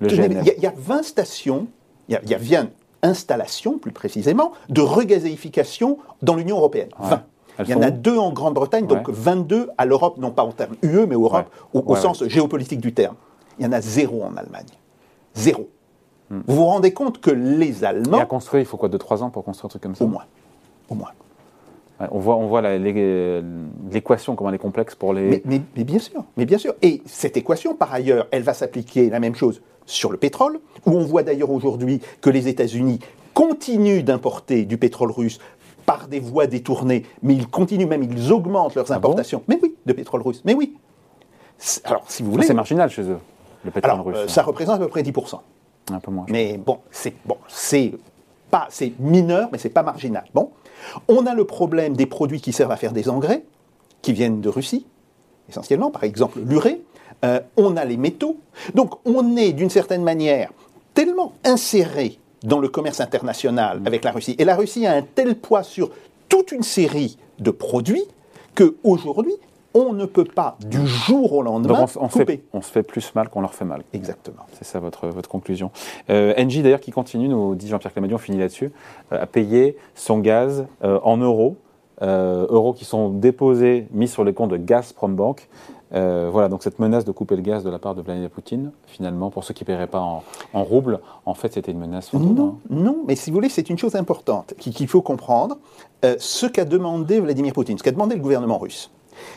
Il 0.00 0.14
y, 0.14 0.20
a- 0.20 0.54
il 0.56 0.62
y 0.62 0.66
a 0.66 0.72
20 0.76 1.02
stations, 1.02 1.66
il 2.08 2.12
y 2.12 2.16
a, 2.16 2.20
il 2.22 2.30
y 2.30 2.34
a 2.34 2.38
bien 2.38 2.70
installations, 3.02 3.78
plus 3.78 3.90
précisément, 3.92 4.52
de 4.68 4.80
regazéification 4.80 5.98
dans 6.22 6.34
l'Union 6.36 6.56
européenne. 6.56 6.88
20. 6.98 7.22
Elles 7.58 7.66
Il 7.68 7.70
y 7.72 7.74
en 7.74 7.82
a 7.82 7.90
deux 7.90 8.16
en 8.18 8.32
Grande-Bretagne, 8.32 8.86
donc 8.86 9.08
Ouais. 9.08 9.14
22 9.16 9.70
à 9.78 9.86
l'Europe, 9.86 10.18
non 10.18 10.30
pas 10.30 10.42
en 10.44 10.52
termes 10.52 10.76
UE, 10.82 11.06
mais 11.08 11.14
Europe, 11.14 11.46
au, 11.74 11.80
au 11.80 11.94
Ouais, 11.94 12.00
sens 12.00 12.22
géopolitique 12.26 12.80
du 12.80 12.92
terme. 12.94 13.16
Il 13.58 13.64
y 13.64 13.68
en 13.68 13.72
a 13.72 13.80
zéro 13.80 14.22
en 14.22 14.36
Allemagne. 14.36 14.66
Zéro. 15.34 15.68
Vous 16.30 16.42
vous 16.56 16.64
rendez 16.64 16.92
compte 16.92 17.20
que 17.20 17.30
les 17.30 17.82
Et 17.82 17.86
Allemands, 17.86 18.18
à 18.18 18.24
construire, 18.26 18.62
il 18.62 18.66
faut 18.66 18.76
quoi, 18.76 18.88
2-3 18.88 19.22
ans 19.22 19.30
pour 19.30 19.44
construire 19.44 19.66
un 19.66 19.68
truc 19.70 19.82
comme 19.82 19.94
ça 19.94 20.04
au 20.04 20.08
moins, 20.08 20.24
au 20.88 20.94
moins. 20.94 21.10
Ouais, 22.00 22.08
On 22.10 22.18
voit, 22.18 22.36
on 22.36 22.46
voit 22.46 22.60
les- 22.62 23.42
l'équation, 23.90 24.34
comment 24.36 24.50
elle 24.50 24.56
est 24.56 24.58
complexe 24.58 24.94
pour 24.94 25.14
les. 25.14 25.22
Mais, 25.28 25.42
mais- 25.44 25.60
mais 25.76 25.84
bien 25.84 25.98
sûr, 25.98 26.24
mais 26.36 26.44
bien 26.44 26.58
sûr. 26.58 26.74
Et 26.82 27.00
cette 27.06 27.36
équation, 27.36 27.74
par 27.74 27.92
ailleurs, 27.94 28.26
elle 28.32 28.42
va 28.42 28.54
s'appliquer 28.54 29.08
la 29.08 29.20
même 29.20 29.34
chose 29.34 29.62
sur 29.86 30.10
le 30.10 30.18
pétrole, 30.18 30.58
où 30.84 30.90
on 30.90 31.04
voit 31.04 31.22
d'ailleurs 31.22 31.50
aujourd'hui 31.50 32.00
que 32.20 32.28
les 32.28 32.48
États-Unis 32.48 32.98
continuent 33.32 34.02
d'importer 34.02 34.64
du 34.64 34.78
pétrole 34.78 35.10
russe 35.12 35.38
par 35.86 36.08
des 36.08 36.18
voies 36.18 36.46
détournées, 36.48 37.04
mais 37.22 37.34
ils 37.34 37.46
continuent 37.46 37.86
même, 37.86 38.02
ils 38.02 38.32
augmentent 38.32 38.74
leurs 38.74 38.90
Ah 38.90 38.98
bon 38.98 39.10
importations. 39.10 39.42
mais 39.46 39.58
oui, 39.62 39.74
de 39.86 39.92
pétrole 39.92 40.22
russe. 40.22 40.42
Mais 40.44 40.54
oui. 40.54 40.74
Alors, 41.84 42.02
si 42.08 42.22
vous 42.24 42.32
voulez, 42.32 42.44
C'est 42.46 42.54
marginal 42.54 42.90
chez 42.90 43.02
eux, 43.02 43.18
le 43.64 43.70
pétrole 43.70 43.92
alors, 43.92 44.04
russe. 44.06 44.16
euh, 44.18 44.24
hein. 44.24 44.28
ça 44.28 44.42
représente 44.42 44.76
à 44.76 44.78
peu 44.78 44.88
près 44.88 45.02
10%. 45.02 45.40
Un 45.92 46.00
peu 46.00 46.10
moins. 46.10 46.26
Mais 46.28 46.56
bon, 46.58 46.78
c'est 46.90 47.14
bon, 47.24 47.36
c'est 47.48 47.92
pas, 48.50 48.66
c'est 48.70 48.92
mineur, 48.98 49.48
mais 49.52 49.58
c'est 49.58 49.70
pas 49.70 49.82
marginal. 49.82 50.24
Bon, 50.34 50.50
on 51.08 51.26
a 51.26 51.34
le 51.34 51.44
problème 51.44 51.96
des 51.96 52.06
produits 52.06 52.40
qui 52.40 52.52
servent 52.52 52.72
à 52.72 52.76
faire 52.76 52.92
des 52.92 53.08
engrais, 53.08 53.44
qui 54.02 54.12
viennent 54.12 54.40
de 54.40 54.48
Russie, 54.48 54.86
essentiellement, 55.48 55.90
par 55.90 56.04
exemple 56.04 56.40
l'urée. 56.40 56.82
Euh, 57.24 57.40
on 57.56 57.76
a 57.76 57.84
les 57.84 57.96
métaux. 57.96 58.36
Donc, 58.74 58.94
on 59.06 59.36
est 59.36 59.52
d'une 59.52 59.70
certaine 59.70 60.02
manière 60.02 60.50
tellement 60.92 61.32
inséré 61.44 62.18
dans 62.42 62.58
le 62.58 62.68
commerce 62.68 63.00
international 63.00 63.80
avec 63.86 64.04
la 64.04 64.12
Russie, 64.12 64.36
et 64.38 64.44
la 64.44 64.56
Russie 64.56 64.86
a 64.86 64.92
un 64.92 65.02
tel 65.02 65.36
poids 65.36 65.62
sur 65.62 65.90
toute 66.28 66.52
une 66.52 66.62
série 66.62 67.16
de 67.38 67.50
produits 67.50 68.04
que 68.54 68.76
aujourd'hui, 68.84 69.34
on 69.78 69.92
ne 69.92 70.06
peut 70.06 70.24
pas 70.24 70.56
du 70.66 70.86
jour 70.86 71.32
au 71.34 71.44
Donc 71.44 71.66
lendemain 71.66 71.84
on, 72.00 72.08
couper. 72.08 72.24
fait, 72.24 72.42
on 72.52 72.62
se 72.62 72.70
fait 72.70 72.82
plus 72.82 73.14
mal 73.14 73.28
qu'on 73.28 73.40
leur 73.42 73.54
fait 73.54 73.64
mal. 73.64 73.82
Exactement. 73.92 74.42
C'est 74.52 74.64
ça 74.64 74.80
votre, 74.80 75.08
votre 75.08 75.28
conclusion. 75.28 75.70
Euh, 76.10 76.34
Engie, 76.38 76.62
d'ailleurs, 76.62 76.80
qui 76.80 76.90
continue, 76.92 77.28
nous 77.28 77.54
dit 77.54 77.68
Jean-Pierre 77.68 77.92
Clamadion, 77.92 78.16
on 78.16 78.18
finit 78.18 78.38
là-dessus, 78.38 78.72
euh, 79.12 79.22
à 79.22 79.26
payer 79.26 79.76
son 79.94 80.18
gaz 80.18 80.66
euh, 80.82 80.98
en 81.04 81.16
euros, 81.18 81.56
euh, 82.02 82.46
euros 82.48 82.72
qui 82.72 82.84
sont 82.84 83.10
déposés, 83.10 83.86
mis 83.92 84.08
sur 84.08 84.24
les 84.24 84.32
comptes 84.34 84.50
de 84.50 84.56
Gazprom 84.56 85.14
Bank. 85.14 85.48
Euh, 85.94 86.28
voilà, 86.32 86.48
donc 86.48 86.64
cette 86.64 86.80
menace 86.80 87.04
de 87.04 87.12
couper 87.12 87.36
le 87.36 87.42
gaz 87.42 87.62
de 87.62 87.70
la 87.70 87.78
part 87.78 87.94
de 87.94 88.02
Vladimir 88.02 88.28
Poutine, 88.28 88.72
finalement, 88.86 89.30
pour 89.30 89.44
ceux 89.44 89.54
qui 89.54 89.62
ne 89.62 89.66
paieraient 89.66 89.86
pas 89.86 90.00
en, 90.00 90.24
en 90.52 90.64
roubles, 90.64 90.98
en 91.26 91.34
fait, 91.34 91.52
c'était 91.52 91.70
une 91.70 91.78
menace 91.78 92.12
Non, 92.12 92.20
hein. 92.40 92.54
non, 92.70 92.98
mais 93.06 93.14
si 93.14 93.30
vous 93.30 93.34
voulez, 93.36 93.48
c'est 93.48 93.70
une 93.70 93.78
chose 93.78 93.94
importante 93.94 94.54
qui- 94.58 94.72
qu'il 94.72 94.88
faut 94.88 95.00
comprendre. 95.00 95.58
Euh, 96.04 96.16
ce 96.18 96.46
qu'a 96.46 96.64
demandé 96.64 97.20
Vladimir 97.20 97.52
Poutine, 97.52 97.78
ce 97.78 97.84
qu'a 97.84 97.92
demandé 97.92 98.16
le 98.16 98.20
gouvernement 98.20 98.58
russe, 98.58 98.90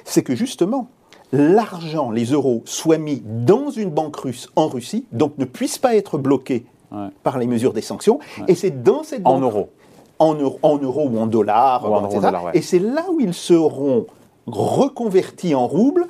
c'est 0.06 0.24
que 0.24 0.36
justement, 0.36 0.88
l'argent, 1.32 2.12
les 2.12 2.26
euros, 2.26 2.62
soient 2.66 2.98
mis 2.98 3.22
dans 3.26 3.70
une 3.70 3.90
banque 3.90 4.16
russe 4.18 4.50
en 4.56 4.68
Russie, 4.68 5.06
donc 5.12 5.38
ne 5.38 5.46
puissent 5.46 5.78
pas 5.78 5.96
être 5.96 6.18
bloqués 6.18 6.66
Ouais. 6.92 7.10
par 7.22 7.38
les 7.38 7.46
mesures 7.46 7.74
des 7.74 7.82
sanctions. 7.84 8.18
Et 8.48 8.56
c'est 8.56 8.82
dans 8.82 9.04
cette 9.04 9.22
En 9.24 9.34
banque 9.40 9.44
euros. 9.54 9.70
en, 10.18 10.34
euro- 10.34 10.58
en 10.64 10.78
euros 10.80 11.08
ou 11.12 11.20
en 11.20 11.28
dollars, 11.28 11.84
Ou 11.84 11.88
en 11.88 11.90
bon, 11.90 11.96
euros, 11.98 12.06
etc. 12.08 12.22
dollars, 12.22 12.44
ouais. 12.46 12.52
Et 12.56 12.62
c'est 12.64 12.80
là 12.80 13.04
où 13.12 13.20
ils 13.20 13.36
seront 13.36 14.08
reconvertis 14.48 15.56
en 15.56 15.68
roubles 15.68 16.08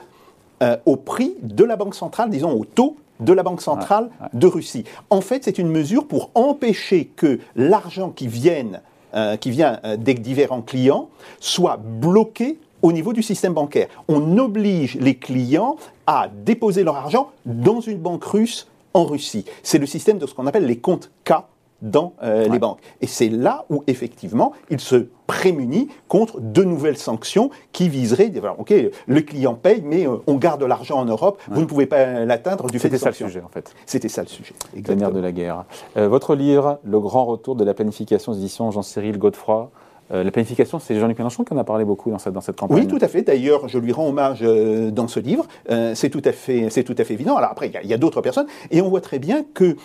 euh, 0.64 0.78
au 0.86 0.96
prix 0.96 1.36
de 1.42 1.64
la 1.64 1.76
Banque 1.76 1.96
centrale, 1.96 2.30
disons 2.30 2.52
au 2.54 2.66
taux 2.66 2.96
de 3.20 3.34
la 3.34 3.44
Banque 3.44 3.62
centrale 3.62 4.10
de 4.34 4.48
Russie. 4.48 4.86
En 5.10 5.20
fait, 5.20 5.44
c'est 5.44 5.58
une 5.58 5.68
mesure 5.70 6.08
pour 6.08 6.32
empêcher 6.36 7.06
que 7.14 7.40
l'argent 7.58 8.10
qui, 8.12 8.28
vienne, 8.28 8.82
euh, 9.14 9.36
qui 9.36 9.52
vient 9.52 9.80
euh, 9.84 9.98
des 9.98 10.14
différents 10.14 10.62
clients 10.62 11.10
soit 11.42 11.78
bloqué 11.78 12.58
au 12.82 12.92
niveau 12.92 13.14
du 13.14 13.24
système 13.24 13.54
bancaire. 13.54 13.88
On 14.08 14.38
oblige 14.38 14.96
les 14.96 15.16
clients 15.16 15.78
à 16.08 16.30
déposer 16.46 16.84
leur 16.84 16.96
argent 16.96 17.32
dans 17.46 17.82
une 17.82 17.98
banque 17.98 18.24
russe 18.24 18.68
en 18.94 19.06
Russie. 19.06 19.46
C'est 19.64 19.78
le 19.78 19.86
système 19.86 20.18
de 20.18 20.26
ce 20.26 20.34
qu'on 20.34 20.48
appelle 20.48 20.66
les 20.66 20.80
comptes 20.80 21.12
K 21.24 21.34
dans 21.82 22.14
euh, 22.24 22.48
les 22.48 22.60
banques. 22.60 22.80
Et 23.02 23.08
c'est 23.08 23.30
là 23.30 23.66
où, 23.70 23.84
effectivement, 23.88 24.54
il 24.70 24.80
se 24.80 25.08
prémunit 25.28 25.88
contre 26.08 26.40
de 26.42 26.64
nouvelles 26.64 26.98
sanctions 26.98 27.52
qui 27.72 27.88
viseraient, 27.88 28.32
OK, 28.58 28.74
le 29.08 29.22
client 29.22 29.54
paye, 29.54 29.82
mais 29.86 30.08
euh, 30.08 30.18
on 30.28 30.36
garde 30.36 30.64
l'argent 30.64 30.98
en 30.98 31.06
Europe, 31.06 31.42
vous 31.50 31.62
ne 31.62 31.66
pouvez 31.66 31.86
pas 31.86 32.26
l'atteindre 32.26 32.68
du 32.68 32.80
fait 32.80 32.88
C'était 32.88 32.98
des 32.98 33.04
ça 33.04 33.10
le 33.10 33.16
sujet, 33.16 33.42
en 33.42 33.50
fait. 33.50 33.74
C'était 33.86 34.10
ça 34.10 34.24
le 34.24 34.28
sujet. 34.28 34.54
Le 34.74 34.82
nerf 34.82 34.92
Exactement. 34.92 35.12
de 35.12 35.20
la 35.20 35.32
guerre. 35.32 35.66
Euh, 35.98 36.08
votre 36.08 36.36
livre, 36.36 36.80
Le 36.84 37.00
grand 37.00 37.26
retour 37.26 37.56
de 37.56 37.64
la 37.64 37.74
planification 37.74 38.32
aux 38.32 38.36
éditions 38.36 38.72
Jean-Cyril 38.72 39.18
Godefroy. 39.18 39.72
Euh, 40.12 40.24
la 40.24 40.32
planification, 40.32 40.80
c'est 40.80 41.00
Jean-Luc 41.00 41.18
Mélenchon 41.18 41.44
qui 41.44 41.54
en 41.54 41.58
a 41.58 41.64
parlé 41.64 41.86
beaucoup 41.86 42.10
dans 42.12 42.18
cette, 42.20 42.34
dans 42.34 42.42
cette 42.42 42.56
campagne. 42.56 42.80
Oui, 42.80 42.88
tout 42.88 42.98
à 43.02 43.08
fait. 43.08 43.22
D'ailleurs, 43.22 43.68
je 43.68 43.78
lui 43.78 43.92
rends 43.92 44.08
hommage 44.08 44.40
euh, 44.42 44.92
dans 44.92 45.08
ce 45.08 45.20
livre. 45.20 45.46
Euh, 45.70 45.94
c'est 45.96 46.10
tout 46.10 46.22
à 46.26 46.32
fait, 46.32 46.70
tout 46.84 46.96
à 46.98 47.04
fait 47.04 47.14
évident. 47.14 47.36
Alors 47.38 47.52
après, 47.52 47.72
il 47.84 47.90
y 47.90 47.94
a- 47.94 47.98
d'autres 47.98 48.22
personnes, 48.22 48.48
et 48.72 48.82
on 48.82 48.90
voit 48.90 49.02
très 49.02 49.20
bien 49.20 49.44
que 49.54 49.76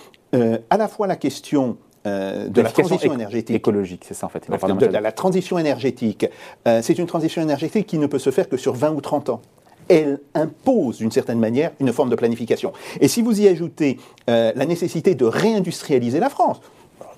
à 0.70 0.76
la 0.76 0.88
fois 0.88 1.06
la 1.06 1.14
question 1.16 1.76
euh, 2.06 2.48
de 2.48 2.60
la 2.60 2.70
transition 2.70 3.14
énergétique, 3.14 3.56
Écologique, 3.56 4.04
c'est 4.06 4.14
ça 4.14 4.26
en 4.26 4.28
fait. 4.28 4.44
Il 4.48 4.74
de, 4.76 4.86
de 4.86 4.92
la, 4.92 5.00
la 5.00 5.12
transition 5.12 5.58
énergétique, 5.58 6.26
euh, 6.68 6.80
c'est 6.82 6.98
une 6.98 7.06
transition 7.06 7.40
énergétique 7.40 7.86
qui 7.86 7.96
ne 7.98 8.06
peut 8.06 8.18
se 8.18 8.30
faire 8.30 8.48
que 8.48 8.56
sur 8.58 8.74
20 8.74 8.90
ou 8.92 9.00
30 9.00 9.30
ans. 9.30 9.40
Elle 9.88 10.18
impose 10.34 10.98
d'une 10.98 11.10
certaine 11.10 11.38
manière 11.38 11.70
une 11.80 11.92
forme 11.92 12.10
de 12.10 12.14
planification. 12.16 12.72
Et 13.00 13.08
si 13.08 13.22
vous 13.22 13.40
y 13.40 13.48
ajoutez 13.48 13.98
euh, 14.28 14.52
la 14.54 14.66
nécessité 14.66 15.14
de 15.14 15.24
réindustrialiser 15.24 16.20
la 16.20 16.28
France, 16.28 16.60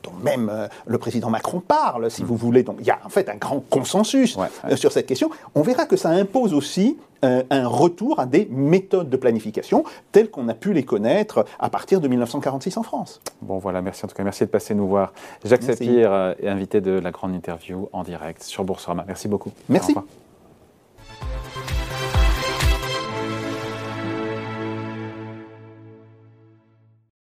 dont 0.07 0.16
même 0.23 0.49
euh, 0.53 0.69
le 0.87 0.99
président 0.99 1.31
Macron 1.31 1.61
parle, 1.61 2.11
si 2.11 2.23
vous 2.23 2.37
voulez, 2.37 2.62
donc 2.62 2.77
il 2.81 2.87
y 2.87 2.90
a 2.90 2.99
en 3.05 3.09
fait 3.09 3.29
un 3.29 3.37
grand 3.37 3.61
consensus. 3.61 4.37
Ouais, 4.37 4.45
ouais. 4.64 4.73
euh, 4.73 4.77
sur 4.77 4.92
cette 4.92 5.07
question, 5.07 5.31
on 5.55 5.62
verra 5.62 5.87
que 5.87 5.97
ça 5.97 6.11
impose 6.11 6.55
aussi 6.55 6.97
euh, 7.25 7.42
un 7.51 7.66
retour 7.66 8.21
à 8.21 8.27
des 8.27 8.47
méthodes 8.51 9.11
de 9.11 9.16
planification 9.16 9.85
telles 10.12 10.31
qu'on 10.31 10.49
a 10.49 10.55
pu 10.55 10.73
les 10.73 10.85
connaître 10.85 11.45
à 11.59 11.71
partir 11.71 12.01
de 12.01 12.09
1946 12.09 12.77
en 12.77 12.83
France. 12.83 13.21
Bon 13.42 13.59
voilà, 13.59 13.83
merci 13.83 14.05
en 14.05 14.09
tout 14.09 14.14
cas, 14.14 14.25
merci 14.25 14.45
de 14.45 14.51
passer 14.51 14.75
nous 14.75 14.87
voir. 14.87 15.12
Jacques 15.45 15.62
Merci. 15.62 15.85
Sapir, 15.85 16.35
est 16.40 16.49
invité 16.49 16.81
de 16.81 16.92
la 16.92 17.11
grande 17.11 17.35
interview 17.35 17.88
en 17.92 18.03
direct 18.03 18.42
sur 18.42 18.64
Boursorama. 18.64 19.05
Merci 19.07 19.29
beaucoup. 19.29 19.51
Merci. 19.69 19.95